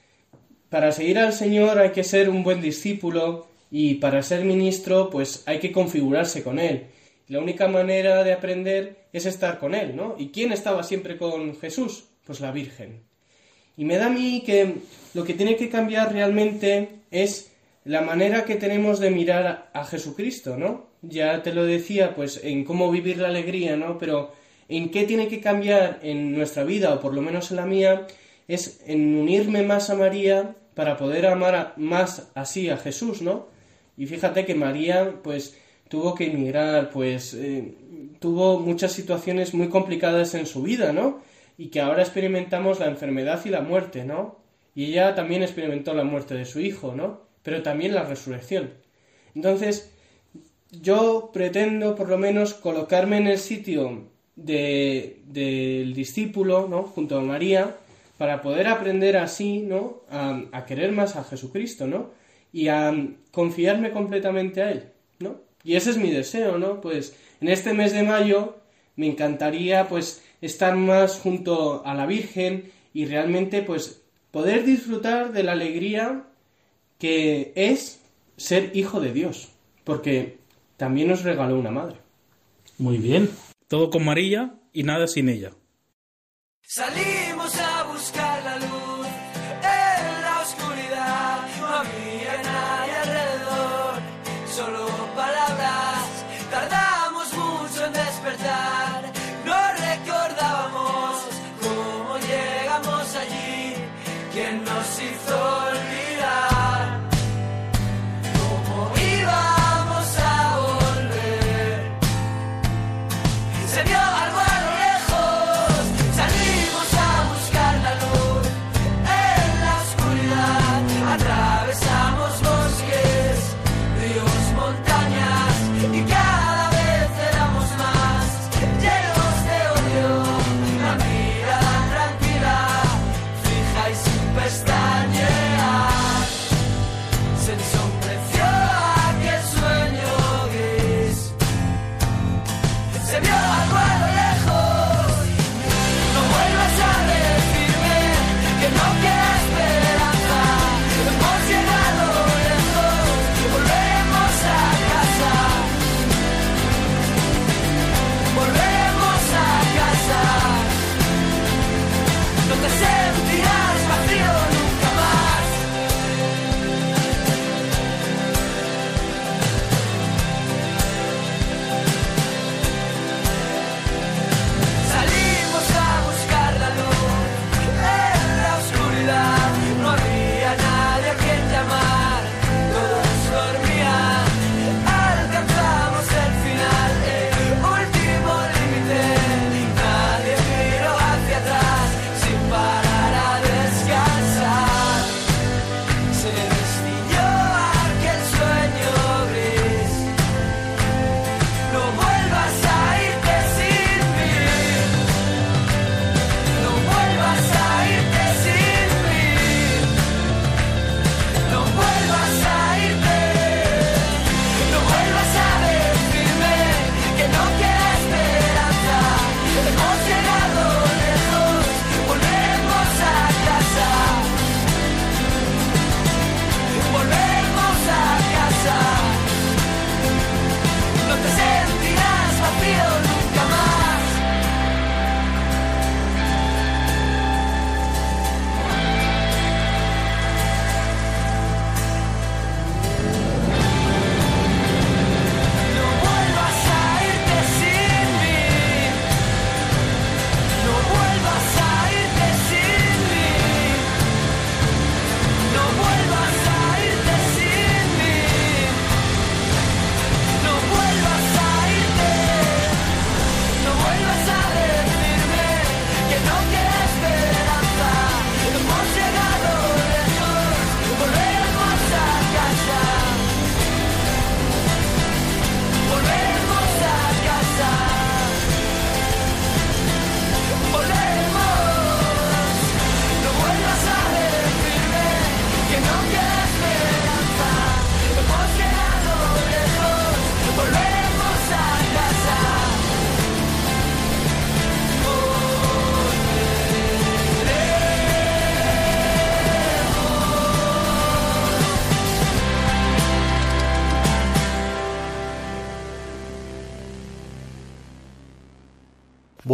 para 0.68 0.92
seguir 0.92 1.18
al 1.18 1.32
Señor 1.32 1.78
hay 1.78 1.92
que 1.92 2.04
ser 2.04 2.28
un 2.28 2.42
buen 2.42 2.60
discípulo 2.60 3.46
y 3.70 3.94
para 3.94 4.22
ser 4.22 4.44
ministro 4.44 5.10
pues 5.10 5.42
hay 5.46 5.58
que 5.58 5.72
configurarse 5.72 6.42
con 6.42 6.58
Él. 6.58 6.86
La 7.28 7.40
única 7.40 7.66
manera 7.66 8.22
de 8.22 8.32
aprender 8.32 9.08
es 9.12 9.26
estar 9.26 9.58
con 9.58 9.74
Él, 9.74 9.96
¿no? 9.96 10.14
¿Y 10.18 10.28
quién 10.28 10.52
estaba 10.52 10.82
siempre 10.82 11.16
con 11.16 11.56
Jesús? 11.56 12.04
Pues 12.24 12.40
la 12.40 12.52
Virgen. 12.52 13.02
Y 13.76 13.84
me 13.84 13.98
da 13.98 14.06
a 14.06 14.10
mí 14.10 14.42
que 14.46 14.76
lo 15.14 15.24
que 15.24 15.34
tiene 15.34 15.56
que 15.56 15.68
cambiar 15.68 16.12
realmente 16.12 17.00
es 17.10 17.50
la 17.84 18.00
manera 18.00 18.44
que 18.44 18.56
tenemos 18.56 19.00
de 19.00 19.10
mirar 19.10 19.70
a 19.72 19.84
Jesucristo, 19.84 20.56
¿no? 20.56 20.86
Ya 21.02 21.42
te 21.42 21.52
lo 21.52 21.64
decía, 21.64 22.14
pues 22.14 22.40
en 22.42 22.64
cómo 22.64 22.90
vivir 22.90 23.18
la 23.18 23.28
alegría, 23.28 23.76
¿no? 23.76 23.98
Pero 23.98 24.32
en 24.68 24.90
qué 24.90 25.04
tiene 25.04 25.28
que 25.28 25.40
cambiar 25.40 26.00
en 26.02 26.32
nuestra 26.32 26.64
vida, 26.64 26.94
o 26.94 27.00
por 27.00 27.14
lo 27.14 27.22
menos 27.22 27.50
en 27.50 27.58
la 27.58 27.66
mía, 27.66 28.06
es 28.48 28.80
en 28.86 29.16
unirme 29.16 29.62
más 29.62 29.90
a 29.90 29.94
María 29.94 30.56
para 30.74 30.96
poder 30.96 31.26
amar 31.26 31.74
más 31.76 32.30
así 32.34 32.68
a 32.70 32.76
Jesús, 32.76 33.22
¿no? 33.22 33.46
Y 33.96 34.06
fíjate 34.06 34.44
que 34.44 34.54
María, 34.54 35.20
pues, 35.22 35.56
tuvo 35.88 36.14
que 36.14 36.26
emigrar, 36.26 36.90
pues, 36.90 37.34
eh, 37.34 37.74
tuvo 38.20 38.60
muchas 38.60 38.92
situaciones 38.92 39.54
muy 39.54 39.68
complicadas 39.68 40.34
en 40.34 40.46
su 40.46 40.62
vida, 40.62 40.92
¿no? 40.92 41.20
Y 41.58 41.68
que 41.68 41.80
ahora 41.80 42.02
experimentamos 42.02 42.80
la 42.80 42.86
enfermedad 42.86 43.40
y 43.44 43.50
la 43.50 43.60
muerte, 43.60 44.04
¿no? 44.04 44.38
Y 44.74 44.86
ella 44.86 45.14
también 45.14 45.42
experimentó 45.42 45.94
la 45.94 46.04
muerte 46.04 46.34
de 46.34 46.44
su 46.44 46.60
hijo, 46.60 46.94
¿no? 46.94 47.22
Pero 47.42 47.62
también 47.62 47.94
la 47.94 48.04
resurrección. 48.04 48.74
Entonces, 49.34 49.90
yo 50.70 51.30
pretendo 51.32 51.94
por 51.94 52.08
lo 52.08 52.18
menos 52.18 52.54
colocarme 52.54 53.18
en 53.18 53.28
el 53.28 53.38
sitio 53.38 54.08
de, 54.34 55.20
del 55.26 55.94
discípulo, 55.94 56.68
¿no? 56.68 56.82
Junto 56.82 57.18
a 57.18 57.22
María, 57.22 57.76
para 58.18 58.42
poder 58.42 58.66
aprender 58.66 59.16
así, 59.16 59.60
¿no? 59.60 60.02
A, 60.10 60.42
a, 60.52 60.66
querer 60.66 60.92
más 60.92 61.16
a 61.16 61.24
Jesucristo, 61.24 61.86
¿no? 61.86 62.10
Y 62.56 62.68
a 62.68 62.90
confiarme 63.32 63.90
completamente 63.90 64.62
a 64.62 64.70
Él, 64.70 64.88
¿no? 65.18 65.42
Y 65.62 65.76
ese 65.76 65.90
es 65.90 65.98
mi 65.98 66.10
deseo, 66.10 66.56
¿no? 66.56 66.80
Pues 66.80 67.14
en 67.42 67.48
este 67.48 67.74
mes 67.74 67.92
de 67.92 68.02
mayo 68.02 68.56
me 68.96 69.06
encantaría, 69.06 69.88
pues, 69.88 70.24
estar 70.40 70.74
más 70.74 71.18
junto 71.18 71.84
a 71.84 71.92
la 71.92 72.06
Virgen 72.06 72.72
y 72.94 73.04
realmente, 73.04 73.60
pues, 73.60 74.00
poder 74.30 74.64
disfrutar 74.64 75.34
de 75.34 75.42
la 75.42 75.52
alegría 75.52 76.24
que 76.98 77.52
es 77.56 78.00
ser 78.38 78.70
hijo 78.74 79.00
de 79.00 79.12
Dios, 79.12 79.50
porque 79.84 80.38
también 80.78 81.08
nos 81.08 81.24
regaló 81.24 81.58
una 81.58 81.70
madre. 81.70 81.98
Muy 82.78 82.96
bien. 82.96 83.28
Todo 83.68 83.90
con 83.90 84.02
María 84.02 84.54
y 84.72 84.82
nada 84.82 85.08
sin 85.08 85.28
ella. 85.28 85.52
Salimos 86.62 87.54
a 87.60 87.82
buscar 87.92 88.42
la 88.44 88.56
luz 88.60 89.05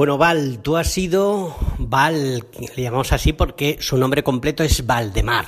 Bueno, 0.02 0.18
Val, 0.18 0.58
tú 0.62 0.76
has 0.76 0.92
sido 0.92 1.54
Val, 1.78 2.44
le 2.74 2.82
llamamos 2.82 3.12
así 3.12 3.32
porque 3.32 3.76
su 3.78 3.96
nombre 3.96 4.24
completo 4.24 4.64
es 4.64 4.84
Valdemar. 4.84 5.46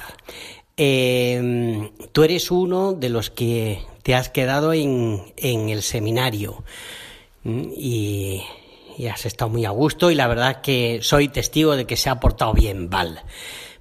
Eh, 0.77 1.91
tú 2.13 2.23
eres 2.23 2.53
uno 2.53 2.93
de 2.93 3.09
los 3.09 3.31
que 3.31 3.83
te 4.05 4.15
has 4.15 4.29
quedado 4.29 4.73
en, 4.73 5.25
en 5.39 5.71
el 5.71 5.83
seminario 5.83 6.63
y, 7.45 8.45
y, 8.97 9.07
has 9.09 9.27
estado 9.27 9.51
muy 9.51 9.65
a 9.65 9.71
gusto 9.71 10.13
y 10.13 10.15
la 10.15 10.29
verdad 10.29 10.61
que 10.61 11.01
soy 11.03 11.27
testigo 11.27 11.75
de 11.75 11.85
que 11.85 11.97
se 11.97 12.09
ha 12.09 12.21
portado 12.21 12.55
bien, 12.55 12.89
Val. 12.89 13.25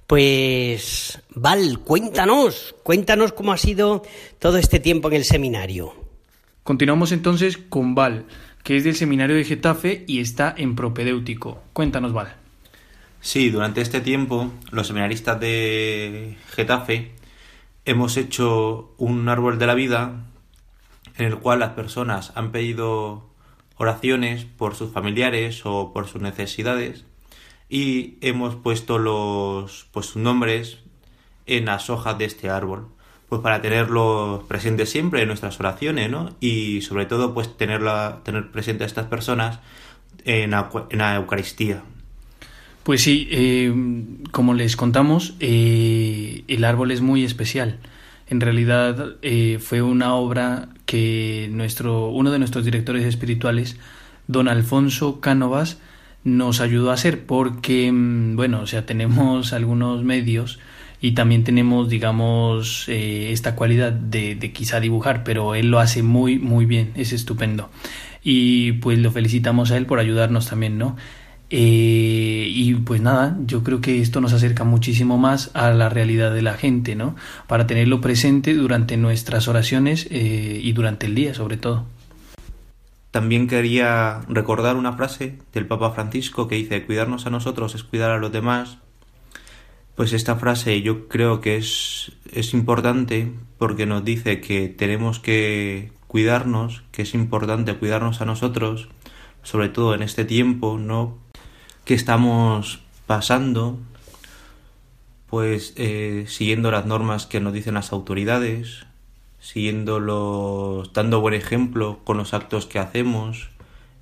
Pues, 0.08 1.20
Val, 1.36 1.84
cuéntanos, 1.84 2.74
cuéntanos 2.82 3.32
cómo 3.32 3.52
ha 3.52 3.58
sido 3.58 4.02
todo 4.40 4.56
este 4.56 4.80
tiempo 4.80 5.06
en 5.06 5.14
el 5.14 5.24
seminario. 5.24 5.94
Continuamos 6.64 7.12
entonces 7.12 7.58
con 7.58 7.94
Val, 7.94 8.26
que 8.64 8.78
es 8.78 8.82
del 8.82 8.96
seminario 8.96 9.36
de 9.36 9.44
Getafe 9.44 10.04
y 10.08 10.20
está 10.20 10.52
en 10.56 10.74
propedéutico. 10.74 11.62
Cuéntanos, 11.74 12.12
Val. 12.12 12.34
Sí, 13.20 13.50
durante 13.50 13.82
este 13.82 14.00
tiempo 14.00 14.52
los 14.70 14.88
seminaristas 14.88 15.38
de 15.38 16.36
Getafe 16.50 17.12
hemos 17.84 18.16
hecho 18.16 18.94
un 18.96 19.28
árbol 19.28 19.58
de 19.58 19.66
la 19.66 19.74
vida 19.74 20.24
en 21.16 21.26
el 21.26 21.38
cual 21.38 21.60
las 21.60 21.70
personas 21.70 22.32
han 22.34 22.52
pedido 22.52 23.28
oraciones 23.76 24.44
por 24.44 24.74
sus 24.74 24.90
familiares 24.90 25.62
o 25.64 25.92
por 25.92 26.08
sus 26.08 26.22
necesidades 26.22 27.04
y 27.68 28.16
hemos 28.22 28.56
puesto 28.56 28.98
los 28.98 29.88
pues 29.92 30.06
sus 30.06 30.22
nombres 30.22 30.78
en 31.46 31.66
las 31.66 31.90
hojas 31.90 32.16
de 32.16 32.24
este 32.24 32.48
árbol 32.48 32.88
pues 33.28 33.40
para 33.42 33.60
tenerlos 33.60 34.44
presentes 34.44 34.90
siempre 34.90 35.22
en 35.22 35.28
nuestras 35.28 35.58
oraciones 35.60 36.10
¿no? 36.10 36.34
y 36.40 36.82
sobre 36.82 37.06
todo 37.06 37.34
pues 37.34 37.56
tenerla, 37.56 38.20
tener 38.24 38.50
presente 38.50 38.84
a 38.84 38.86
estas 38.86 39.06
personas 39.06 39.60
en 40.24 40.52
la, 40.52 40.70
en 40.90 40.98
la 40.98 41.16
Eucaristía 41.16 41.82
pues 42.82 43.02
sí 43.02 43.28
eh, 43.30 43.72
como 44.30 44.54
les 44.54 44.76
contamos 44.76 45.34
eh, 45.40 46.44
el 46.48 46.64
árbol 46.64 46.90
es 46.90 47.00
muy 47.00 47.24
especial 47.24 47.78
en 48.28 48.40
realidad 48.40 49.16
eh, 49.22 49.58
fue 49.60 49.82
una 49.82 50.14
obra 50.14 50.68
que 50.86 51.48
nuestro 51.50 52.08
uno 52.08 52.30
de 52.30 52.38
nuestros 52.38 52.64
directores 52.64 53.04
espirituales 53.04 53.76
don 54.26 54.48
Alfonso 54.48 55.20
Cánovas 55.20 55.78
nos 56.24 56.60
ayudó 56.60 56.90
a 56.90 56.94
hacer 56.94 57.26
porque, 57.26 57.92
mm, 57.92 58.36
bueno, 58.36 58.62
o 58.62 58.66
sea, 58.66 58.86
tenemos 58.86 59.52
algunos 59.52 60.02
medios 60.02 60.58
y 61.04 61.12
también 61.12 61.44
tenemos, 61.44 61.90
digamos, 61.90 62.88
eh, 62.88 63.30
esta 63.30 63.54
cualidad 63.54 63.92
de, 63.92 64.38
quizá 64.54 64.80
dibujar, 64.80 65.22
pero 65.22 65.54
él 65.54 65.70
lo 65.70 65.78
hace 65.78 66.02
muy, 66.02 66.38
muy 66.38 66.64
bien, 66.64 66.92
es 66.94 67.12
estupendo. 67.12 67.68
Y 68.22 68.72
pues 68.72 68.98
lo 68.98 69.10
felicitamos 69.10 69.70
a 69.70 69.76
él 69.76 69.84
por 69.84 69.98
ayudarnos 69.98 70.48
también, 70.48 70.78
¿no? 70.78 70.96
Eh, 71.50 72.46
y 72.48 72.72
pues 72.76 73.02
nada, 73.02 73.36
yo 73.44 73.62
creo 73.62 73.82
que 73.82 74.00
esto 74.00 74.22
nos 74.22 74.32
acerca 74.32 74.64
muchísimo 74.64 75.18
más 75.18 75.50
a 75.52 75.72
la 75.72 75.90
realidad 75.90 76.32
de 76.32 76.40
la 76.40 76.54
gente, 76.54 76.94
¿no? 76.94 77.16
Para 77.48 77.66
tenerlo 77.66 78.00
presente 78.00 78.54
durante 78.54 78.96
nuestras 78.96 79.46
oraciones 79.46 80.08
eh, 80.10 80.58
y 80.62 80.72
durante 80.72 81.04
el 81.04 81.14
día, 81.14 81.34
sobre 81.34 81.58
todo. 81.58 81.84
También 83.10 83.46
quería 83.46 84.22
recordar 84.26 84.76
una 84.76 84.94
frase 84.94 85.36
del 85.52 85.66
Papa 85.66 85.90
Francisco 85.90 86.48
que 86.48 86.54
dice, 86.54 86.86
cuidarnos 86.86 87.26
a 87.26 87.30
nosotros 87.30 87.74
es 87.74 87.84
cuidar 87.84 88.10
a 88.10 88.16
los 88.16 88.32
demás. 88.32 88.78
Pues 89.94 90.12
esta 90.12 90.36
frase 90.36 90.82
yo 90.82 91.08
creo 91.08 91.40
que 91.40 91.56
es, 91.56 92.12
es 92.32 92.52
importante 92.52 93.32
porque 93.58 93.86
nos 93.86 94.04
dice 94.04 94.40
que 94.40 94.68
tenemos 94.68 95.20
que 95.20 95.92
cuidarnos, 96.08 96.82
que 96.90 97.02
es 97.02 97.14
importante 97.14 97.76
cuidarnos 97.76 98.20
a 98.20 98.24
nosotros, 98.24 98.88
sobre 99.44 99.68
todo 99.68 99.94
en 99.94 100.02
este 100.02 100.24
tiempo, 100.24 100.78
¿no? 100.78 101.18
Que 101.84 101.94
estamos 101.94 102.80
pasando, 103.06 103.78
pues 105.28 105.74
eh, 105.76 106.24
siguiendo 106.26 106.70
las 106.70 106.86
normas 106.86 107.26
que 107.26 107.40
nos 107.40 107.52
dicen 107.52 107.74
las 107.74 107.92
autoridades, 107.92 108.86
siguiendo 109.38 110.82
dando 110.92 111.20
buen 111.20 111.34
ejemplo 111.34 112.00
con 112.02 112.16
los 112.16 112.34
actos 112.34 112.66
que 112.66 112.78
hacemos, 112.78 113.50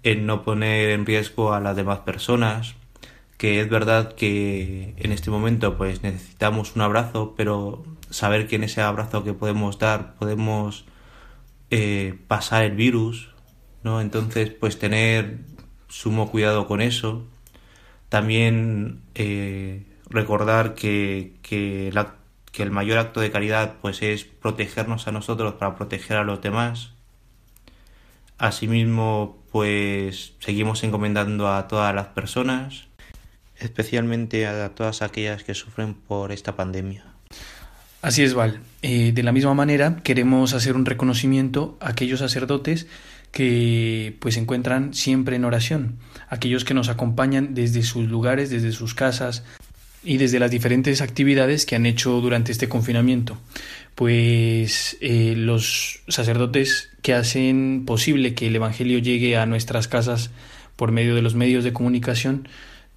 en 0.02 0.24
no 0.24 0.42
poner 0.42 0.90
en 0.90 1.04
riesgo 1.04 1.52
a 1.52 1.60
las 1.60 1.76
demás 1.76 2.00
personas, 2.00 2.76
que 3.42 3.60
es 3.60 3.68
verdad 3.68 4.12
que 4.14 4.94
en 4.98 5.10
este 5.10 5.28
momento 5.28 5.76
pues 5.76 6.04
necesitamos 6.04 6.76
un 6.76 6.82
abrazo, 6.82 7.34
pero 7.36 7.82
saber 8.08 8.46
que 8.46 8.54
en 8.54 8.62
ese 8.62 8.82
abrazo 8.82 9.24
que 9.24 9.34
podemos 9.34 9.80
dar 9.80 10.14
podemos 10.14 10.84
eh, 11.70 12.20
pasar 12.28 12.62
el 12.62 12.76
virus, 12.76 13.30
¿no? 13.82 14.00
Entonces 14.00 14.50
pues 14.50 14.78
tener 14.78 15.40
sumo 15.88 16.30
cuidado 16.30 16.68
con 16.68 16.80
eso. 16.80 17.26
También 18.08 19.02
eh, 19.16 19.86
recordar 20.08 20.76
que, 20.76 21.32
que 21.42 21.88
el 22.58 22.70
mayor 22.70 22.98
acto 22.98 23.18
de 23.18 23.32
caridad 23.32 23.74
pues 23.82 24.02
es 24.02 24.22
protegernos 24.22 25.08
a 25.08 25.10
nosotros 25.10 25.54
para 25.54 25.74
proteger 25.74 26.16
a 26.16 26.22
los 26.22 26.40
demás. 26.42 26.92
Asimismo, 28.38 29.42
pues 29.50 30.34
seguimos 30.38 30.84
encomendando 30.84 31.52
a 31.52 31.66
todas 31.66 31.92
las 31.92 32.06
personas, 32.08 32.86
especialmente 33.62 34.46
a 34.46 34.68
todas 34.70 35.02
aquellas 35.02 35.44
que 35.44 35.54
sufren 35.54 35.94
por 35.94 36.32
esta 36.32 36.56
pandemia. 36.56 37.04
Así 38.02 38.22
es, 38.22 38.34
Val. 38.34 38.60
Eh, 38.82 39.12
de 39.14 39.22
la 39.22 39.32
misma 39.32 39.54
manera, 39.54 40.00
queremos 40.02 40.54
hacer 40.54 40.74
un 40.74 40.84
reconocimiento 40.84 41.76
a 41.80 41.90
aquellos 41.90 42.18
sacerdotes 42.18 42.86
que 43.30 44.16
pues 44.20 44.34
se 44.34 44.40
encuentran 44.40 44.92
siempre 44.92 45.36
en 45.36 45.44
oración, 45.44 45.96
aquellos 46.28 46.64
que 46.64 46.74
nos 46.74 46.88
acompañan 46.88 47.54
desde 47.54 47.82
sus 47.82 48.08
lugares, 48.08 48.50
desde 48.50 48.72
sus 48.72 48.94
casas, 48.94 49.44
y 50.04 50.16
desde 50.16 50.38
las 50.38 50.50
diferentes 50.50 51.00
actividades 51.00 51.64
que 51.64 51.76
han 51.76 51.86
hecho 51.86 52.20
durante 52.20 52.52
este 52.52 52.68
confinamiento. 52.68 53.38
Pues 53.94 54.96
eh, 55.00 55.34
los 55.36 56.00
sacerdotes 56.08 56.90
que 57.02 57.14
hacen 57.14 57.84
posible 57.86 58.34
que 58.34 58.48
el 58.48 58.56
Evangelio 58.56 58.98
llegue 58.98 59.36
a 59.36 59.46
nuestras 59.46 59.88
casas 59.88 60.30
por 60.76 60.92
medio 60.92 61.14
de 61.14 61.22
los 61.22 61.34
medios 61.34 61.62
de 61.62 61.72
comunicación 61.72 62.48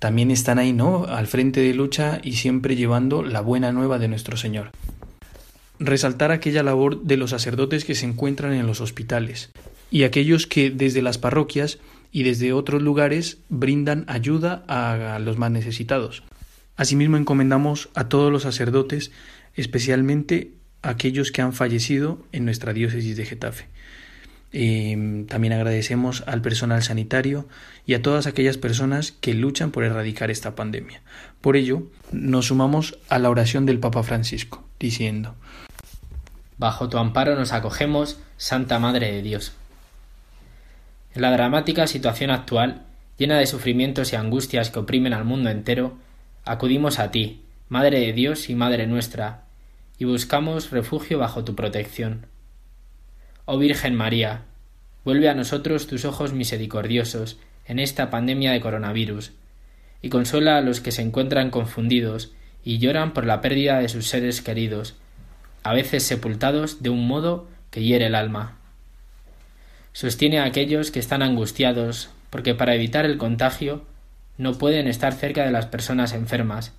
también 0.06 0.30
están 0.30 0.60
ahí, 0.60 0.72
¿no? 0.72 1.06
Al 1.06 1.26
frente 1.26 1.62
de 1.62 1.74
lucha 1.74 2.20
y 2.22 2.34
siempre 2.34 2.76
llevando 2.76 3.24
la 3.24 3.42
buena 3.42 3.72
nueva 3.72 3.98
de 3.98 4.08
nuestro 4.08 4.38
Señor. 4.38 4.70
Resaltar 5.80 6.30
aquella 6.30 6.62
labor 6.62 7.02
de 7.02 7.18
los 7.18 7.32
sacerdotes 7.32 7.86
que 7.86 7.96
se 7.96 8.06
encuentran 8.06 8.54
en 8.54 8.68
los 8.68 8.82
hospitales 8.82 9.50
y 9.90 10.04
aquellos 10.04 10.46
que 10.46 10.70
desde 10.70 11.02
las 11.02 11.18
parroquias 11.18 11.80
y 12.12 12.22
desde 12.22 12.54
otros 12.54 12.84
lugares 12.84 13.40
brindan 13.50 14.06
ayuda 14.08 14.64
a 14.68 15.18
los 15.18 15.40
más 15.40 15.50
necesitados. 15.50 16.22
Asimismo 16.76 17.18
encomendamos 17.18 17.90
a 17.96 18.08
todos 18.08 18.32
los 18.32 18.44
sacerdotes, 18.44 19.12
especialmente 19.56 20.52
aquellos 20.84 21.32
que 21.32 21.42
han 21.42 21.54
fallecido 21.54 22.24
en 22.32 22.46
nuestra 22.46 22.74
diócesis 22.74 23.18
de 23.18 23.26
Getafe. 23.26 23.66
Eh, 24.58 25.26
también 25.28 25.52
agradecemos 25.52 26.24
al 26.28 26.42
personal 26.42 26.82
sanitario 26.82 27.46
y 27.86 27.94
a 27.94 28.02
todas 28.02 28.26
aquellas 28.26 28.58
personas 28.58 29.12
que 29.12 29.34
luchan 29.34 29.72
por 29.72 29.84
erradicar 29.84 30.32
esta 30.32 30.56
pandemia. 30.56 31.02
Por 31.42 31.58
ello, 31.58 31.84
nos 32.14 32.46
sumamos 32.46 32.98
a 33.10 33.20
la 33.20 33.30
oración 33.30 33.66
del 33.66 33.82
Papa 33.82 34.02
Francisco, 34.02 34.64
diciendo, 34.80 35.36
Bajo 36.58 36.88
tu 36.88 36.98
amparo 36.98 37.36
nos 37.36 37.52
acogemos, 37.52 38.18
Santa 38.38 38.80
Madre 38.80 39.12
de 39.12 39.22
Dios. 39.22 39.52
En 41.14 41.24
la 41.24 41.32
dramática 41.32 41.86
situación 41.86 42.30
actual, 42.30 42.84
llena 43.18 43.38
de 43.38 43.48
sufrimientos 43.48 44.14
y 44.14 44.16
angustias 44.16 44.70
que 44.70 44.80
oprimen 44.80 45.12
al 45.12 45.26
mundo 45.26 45.50
entero, 45.50 45.98
acudimos 46.46 47.00
a 47.00 47.12
ti, 47.12 47.42
Madre 47.68 48.00
de 48.00 48.14
Dios 48.14 48.50
y 48.50 48.56
Madre 48.56 48.88
nuestra, 48.88 49.44
y 49.98 50.06
buscamos 50.06 50.72
refugio 50.72 51.20
bajo 51.20 51.44
tu 51.44 51.56
protección. 51.56 52.28
Oh 53.48 53.60
Virgen 53.60 53.94
María, 53.94 54.42
vuelve 55.04 55.30
a 55.30 55.36
nosotros 55.36 55.86
tus 55.86 56.04
ojos 56.04 56.34
misericordiosos 56.34 57.38
en 57.68 57.78
esta 57.78 58.10
pandemia 58.10 58.52
de 58.52 58.60
coronavirus, 58.60 59.34
y 60.02 60.10
consuela 60.10 60.58
a 60.58 60.62
los 60.62 60.82
que 60.82 60.92
se 60.92 61.04
encuentran 61.04 61.52
confundidos 61.52 62.32
y 62.64 62.80
lloran 62.80 63.14
por 63.14 63.24
la 63.28 63.42
pérdida 63.42 63.80
de 63.80 63.88
sus 63.88 64.08
seres 64.08 64.42
queridos, 64.42 64.96
a 65.62 65.74
veces 65.74 66.02
sepultados 66.02 66.82
de 66.82 66.90
un 66.90 67.08
modo 67.08 67.48
que 67.70 67.84
hiere 67.84 68.08
el 68.08 68.16
alma. 68.16 68.58
Sostiene 69.94 70.40
a 70.40 70.46
aquellos 70.46 70.90
que 70.90 71.00
están 71.00 71.22
angustiados, 71.22 72.10
porque 72.32 72.56
para 72.56 72.74
evitar 72.74 73.06
el 73.06 73.20
contagio 73.20 73.86
no 74.40 74.58
pueden 74.58 74.88
estar 74.88 75.14
cerca 75.14 75.46
de 75.46 75.52
las 75.52 75.68
personas 75.68 76.14
enfermas. 76.14 76.74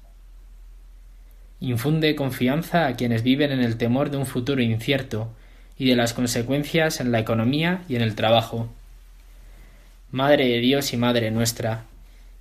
Infunde 1.60 2.16
confianza 2.16 2.88
a 2.88 2.96
quienes 2.96 3.22
viven 3.22 3.52
en 3.52 3.60
el 3.60 3.76
temor 3.76 4.10
de 4.10 4.16
un 4.16 4.26
futuro 4.26 4.60
incierto 4.62 5.30
y 5.78 5.88
de 5.88 5.96
las 5.96 6.14
consecuencias 6.14 7.00
en 7.00 7.12
la 7.12 7.18
economía 7.18 7.82
y 7.88 7.96
en 7.96 8.02
el 8.02 8.14
trabajo. 8.14 8.68
Madre 10.10 10.48
de 10.48 10.60
Dios 10.60 10.92
y 10.92 10.96
Madre 10.96 11.30
nuestra, 11.30 11.84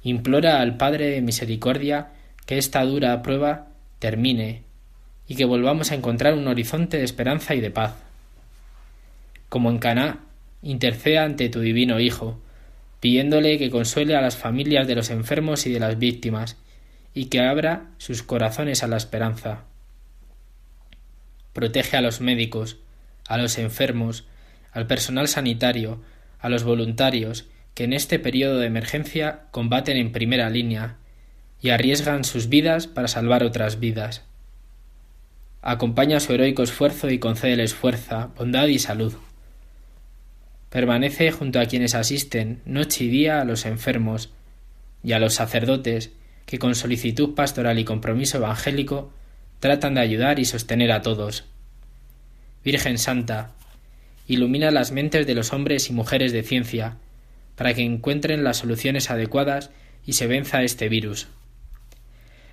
implora 0.03 0.61
al 0.61 0.77
Padre 0.77 1.09
de 1.09 1.21
Misericordia 1.21 2.09
que 2.45 2.57
esta 2.57 2.83
dura 2.86 3.21
prueba 3.21 3.67
termine 3.99 4.61
y 5.27 5.36
que 5.36 5.45
volvamos 5.45 5.91
a 5.91 5.95
encontrar 5.95 6.36
un 6.36 6.47
horizonte 6.47 6.97
de 6.97 7.03
esperanza 7.03 7.55
y 7.55 7.61
de 7.61 7.71
paz. 7.71 7.95
Como 9.49 9.69
en 9.69 9.79
Caná, 9.79 10.19
interceda 10.61 11.23
ante 11.23 11.49
tu 11.49 11.59
divino 11.59 11.99
Hijo, 11.99 12.39
pidiéndole 12.99 13.57
que 13.57 13.69
consuele 13.69 14.15
a 14.15 14.21
las 14.21 14.38
familias 14.38 14.88
de 14.88 14.95
los 14.95 15.09
enfermos 15.09 15.65
y 15.65 15.71
de 15.71 15.79
las 15.79 15.97
víctimas, 15.97 16.57
y 17.13 17.25
que 17.25 17.41
abra 17.41 17.88
sus 17.97 18.23
corazones 18.23 18.83
a 18.83 18.88
la 18.88 18.97
esperanza. 18.97 19.63
Protege 21.53 21.97
a 21.97 22.01
los 22.01 22.19
médicos, 22.19 22.77
a 23.28 23.38
los 23.38 23.57
enfermos, 23.57 24.26
al 24.71 24.88
personal 24.88 25.28
sanitario, 25.28 26.01
a 26.39 26.49
los 26.49 26.63
voluntarios 26.63 27.45
que 27.73 27.84
en 27.84 27.93
este 27.93 28.19
periodo 28.19 28.59
de 28.59 28.67
emergencia 28.67 29.43
combaten 29.51 29.97
en 29.97 30.11
primera 30.11 30.49
línea 30.49 30.97
y 31.61 31.69
arriesgan 31.69 32.23
sus 32.23 32.49
vidas 32.49 32.88
para 32.88 33.07
salvar 33.07 33.43
otras 33.43 33.80
vidas. 33.80 34.23
Acompaña 35.61 36.19
su 36.19 36.34
heroico 36.34 36.63
esfuerzo 36.63 37.09
y 37.09 37.19
concédeles 37.19 37.73
fuerza, 37.73 38.30
bondad 38.38 38.67
y 38.67 38.80
salud. 38.80 39.13
Permanece 40.69 41.32
junto 41.32 41.59
a 41.59 41.65
quienes 41.65 41.95
asisten 41.95 42.61
noche 42.65 43.05
y 43.05 43.09
día 43.09 43.41
a 43.41 43.45
los 43.45 43.65
enfermos 43.65 44.30
y 45.03 45.13
a 45.13 45.19
los 45.19 45.34
sacerdotes 45.34 46.11
que 46.45 46.59
con 46.59 46.76
solicitud 46.76 47.34
pastoral 47.34 47.80
y 47.80 47.86
compromiso 47.86 48.38
evangélico 48.38 49.11
tratan 49.59 49.95
de 49.95 50.01
ayudar 50.01 50.38
y 50.38 50.45
sostener 50.45 50.91
a 50.91 51.01
todos. 51.01 51.45
Virgen 52.66 52.97
Santa, 52.97 53.51
ilumina 54.28 54.72
las 54.72 54.91
mentes 54.91 55.28
de 55.28 55.36
los 55.36 55.53
hombres 55.53 55.88
y 55.91 55.93
mujeres 55.93 56.32
de 56.32 56.41
ciencia, 56.41 56.97
para 57.55 57.76
que 57.76 57.84
encuentren 57.84 58.43
las 58.43 58.57
soluciones 58.57 59.11
adecuadas 59.11 59.70
y 60.03 60.13
se 60.13 60.26
venza 60.26 60.63
este 60.63 60.89
virus. 60.89 61.28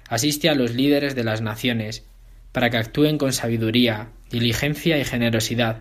Asiste 0.07 0.51
a 0.51 0.55
los 0.55 0.75
líderes 0.75 1.15
de 1.15 1.25
las 1.25 1.41
naciones, 1.41 2.05
para 2.53 2.69
que 2.69 2.77
actúen 2.77 3.17
con 3.17 3.33
sabiduría, 3.33 4.11
diligencia 4.31 4.99
y 4.99 5.05
generosidad, 5.07 5.81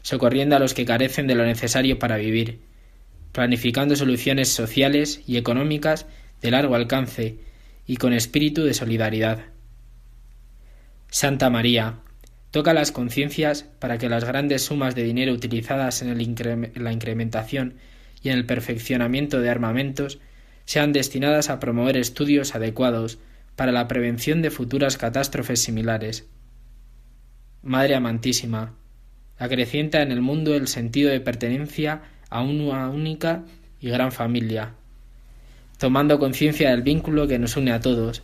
socorriendo 0.00 0.56
a 0.56 0.58
los 0.58 0.72
que 0.72 0.86
carecen 0.86 1.26
de 1.26 1.34
lo 1.34 1.44
necesario 1.44 1.98
para 1.98 2.16
vivir, 2.16 2.60
planificando 3.32 3.94
soluciones 3.94 4.48
sociales 4.48 5.20
y 5.26 5.36
económicas 5.36 6.06
de 6.40 6.50
largo 6.50 6.76
alcance 6.76 7.40
y 7.86 7.98
con 7.98 8.14
espíritu 8.14 8.64
de 8.64 8.72
solidaridad. 8.72 9.40
Santa 11.10 11.50
María, 11.50 12.00
toca 12.50 12.74
las 12.74 12.92
conciencias 12.92 13.64
para 13.78 13.98
que 13.98 14.08
las 14.08 14.24
grandes 14.24 14.64
sumas 14.64 14.94
de 14.94 15.02
dinero 15.02 15.32
utilizadas 15.32 16.02
en, 16.02 16.16
la 16.16 16.92
incrementación 16.92 17.74
y 18.22 18.30
en 18.30 18.38
el 18.38 18.46
perfeccionamiento 18.46 19.40
de 19.40 19.50
armamentos 19.50 20.18
sean 20.64 20.92
destinadas 20.92 21.48
a 21.48 21.60
promover 21.60 21.96
estudios 21.96 22.54
adecuados 22.54 23.18
para 23.54 23.72
la 23.72 23.88
prevención 23.88 24.42
de 24.42 24.50
futuras 24.50 24.96
catástrofes 24.96 25.62
similares. 25.62 26.26
Madre 27.62 27.94
amantísima, 27.94 28.74
acrecienta 29.38 30.02
en 30.02 30.12
el 30.12 30.22
mundo 30.22 30.54
el 30.54 30.68
sentido 30.68 31.10
de 31.10 31.20
pertenencia 31.20 32.02
a 32.30 32.42
una 32.42 32.88
única 32.90 33.44
y 33.80 33.88
gran 33.90 34.12
familia, 34.12 34.74
tomando 35.78 36.18
conciencia 36.18 36.70
del 36.70 36.82
vínculo 36.82 37.26
que 37.26 37.38
nos 37.38 37.56
une 37.56 37.72
a 37.72 37.80
todos, 37.80 38.22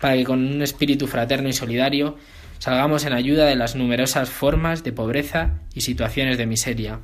para 0.00 0.16
que 0.16 0.24
con 0.24 0.44
un 0.44 0.62
espíritu 0.62 1.06
fraterno 1.06 1.48
y 1.48 1.52
solidario 1.52 2.16
salgamos 2.58 3.04
en 3.04 3.12
ayuda 3.12 3.46
de 3.46 3.56
las 3.56 3.74
numerosas 3.76 4.30
formas 4.30 4.84
de 4.84 4.92
pobreza 4.92 5.60
y 5.74 5.82
situaciones 5.82 6.38
de 6.38 6.46
miseria. 6.46 7.00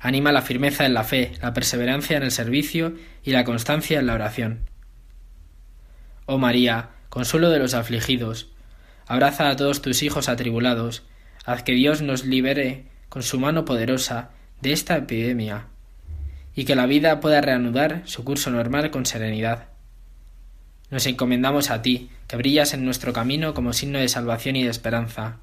Anima 0.00 0.32
la 0.32 0.42
firmeza 0.42 0.84
en 0.84 0.94
la 0.94 1.04
fe, 1.04 1.32
la 1.40 1.54
perseverancia 1.54 2.16
en 2.16 2.22
el 2.22 2.30
servicio 2.30 2.94
y 3.22 3.30
la 3.30 3.44
constancia 3.44 3.98
en 3.98 4.06
la 4.06 4.14
oración. 4.14 4.68
Oh 6.26 6.38
María, 6.38 6.90
consuelo 7.08 7.50
de 7.50 7.58
los 7.58 7.74
afligidos, 7.74 8.48
abraza 9.06 9.48
a 9.48 9.56
todos 9.56 9.82
tus 9.82 10.02
hijos 10.02 10.28
atribulados, 10.28 11.04
haz 11.44 11.62
que 11.62 11.72
Dios 11.72 12.02
nos 12.02 12.24
libere 12.24 12.86
con 13.08 13.22
su 13.22 13.38
mano 13.40 13.64
poderosa 13.64 14.30
de 14.60 14.72
esta 14.72 14.96
epidemia 14.96 15.68
y 16.54 16.64
que 16.64 16.76
la 16.76 16.86
vida 16.86 17.20
pueda 17.20 17.40
reanudar 17.40 18.02
su 18.04 18.24
curso 18.24 18.50
normal 18.50 18.90
con 18.90 19.06
serenidad. 19.06 19.68
Nos 20.90 21.06
encomendamos 21.06 21.70
a 21.70 21.82
ti, 21.82 22.10
brillas 22.36 22.74
en 22.74 22.84
nuestro 22.84 23.12
camino 23.12 23.54
como 23.54 23.72
signo 23.72 23.98
de 23.98 24.08
salvación 24.08 24.56
y 24.56 24.64
de 24.64 24.70
esperanza. 24.70 25.38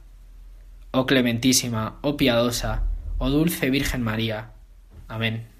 Oh 0.91 1.05
clementísima, 1.05 1.99
oh 2.01 2.17
piadosa, 2.17 2.83
oh 3.17 3.29
dulce 3.29 3.69
Virgen 3.69 4.01
María. 4.01 4.51
Amén. 5.07 5.51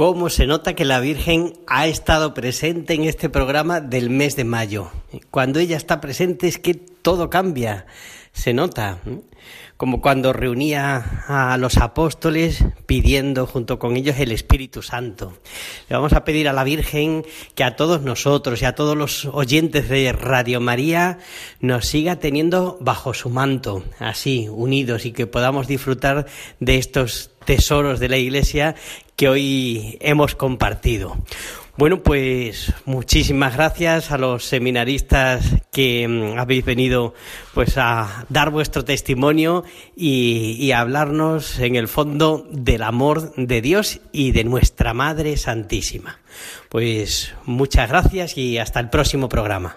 Cómo 0.00 0.30
se 0.30 0.46
nota 0.46 0.72
que 0.74 0.86
la 0.86 0.98
Virgen 0.98 1.52
ha 1.66 1.86
estado 1.86 2.32
presente 2.32 2.94
en 2.94 3.04
este 3.04 3.28
programa 3.28 3.82
del 3.82 4.08
mes 4.08 4.34
de 4.34 4.44
mayo. 4.44 4.90
Cuando 5.30 5.58
ella 5.58 5.76
está 5.76 6.00
presente 6.00 6.48
es 6.48 6.56
que 6.56 6.72
todo 6.72 7.28
cambia, 7.28 7.84
se 8.32 8.54
nota, 8.54 9.00
como 9.76 10.00
cuando 10.00 10.32
reunía 10.32 11.24
a 11.26 11.56
los 11.58 11.78
apóstoles 11.78 12.64
pidiendo 12.86 13.46
junto 13.46 13.78
con 13.78 13.96
ellos 13.96 14.18
el 14.18 14.32
Espíritu 14.32 14.82
Santo. 14.82 15.38
Le 15.88 15.96
vamos 15.96 16.12
a 16.12 16.24
pedir 16.24 16.48
a 16.48 16.52
la 16.52 16.64
Virgen 16.64 17.24
que 17.54 17.64
a 17.64 17.76
todos 17.76 18.02
nosotros 18.02 18.62
y 18.62 18.66
a 18.66 18.74
todos 18.74 18.96
los 18.96 19.24
oyentes 19.26 19.88
de 19.88 20.12
Radio 20.12 20.60
María 20.60 21.18
nos 21.60 21.86
siga 21.86 22.16
teniendo 22.16 22.78
bajo 22.80 23.14
su 23.14 23.30
manto, 23.30 23.84
así, 23.98 24.48
unidos 24.50 25.06
y 25.06 25.12
que 25.12 25.26
podamos 25.26 25.66
disfrutar 25.66 26.26
de 26.60 26.76
estos 26.76 27.30
tesoros 27.44 28.00
de 28.00 28.08
la 28.08 28.18
Iglesia 28.18 28.74
que 29.16 29.28
hoy 29.28 29.98
hemos 30.00 30.34
compartido. 30.34 31.16
Bueno, 31.76 32.02
pues 32.02 32.72
muchísimas 32.84 33.54
gracias 33.54 34.10
a 34.10 34.18
los 34.18 34.44
seminaristas 34.44 35.44
que 35.72 36.06
mm, 36.06 36.38
habéis 36.38 36.64
venido 36.64 37.14
pues 37.54 37.78
a 37.78 38.26
dar 38.28 38.50
vuestro 38.50 38.84
testimonio 38.84 39.64
y, 39.96 40.56
y 40.58 40.72
a 40.72 40.80
hablarnos 40.80 41.58
en 41.58 41.76
el 41.76 41.88
fondo 41.88 42.46
del 42.50 42.82
amor 42.82 43.32
de 43.36 43.60
Dios 43.62 44.00
y 44.12 44.32
de 44.32 44.44
nuestra 44.44 44.94
Madre 44.94 45.36
Santísima. 45.36 46.18
Pues 46.68 47.34
muchas 47.44 47.88
gracias 47.88 48.36
y 48.36 48.58
hasta 48.58 48.80
el 48.80 48.90
próximo 48.90 49.28
programa. 49.28 49.76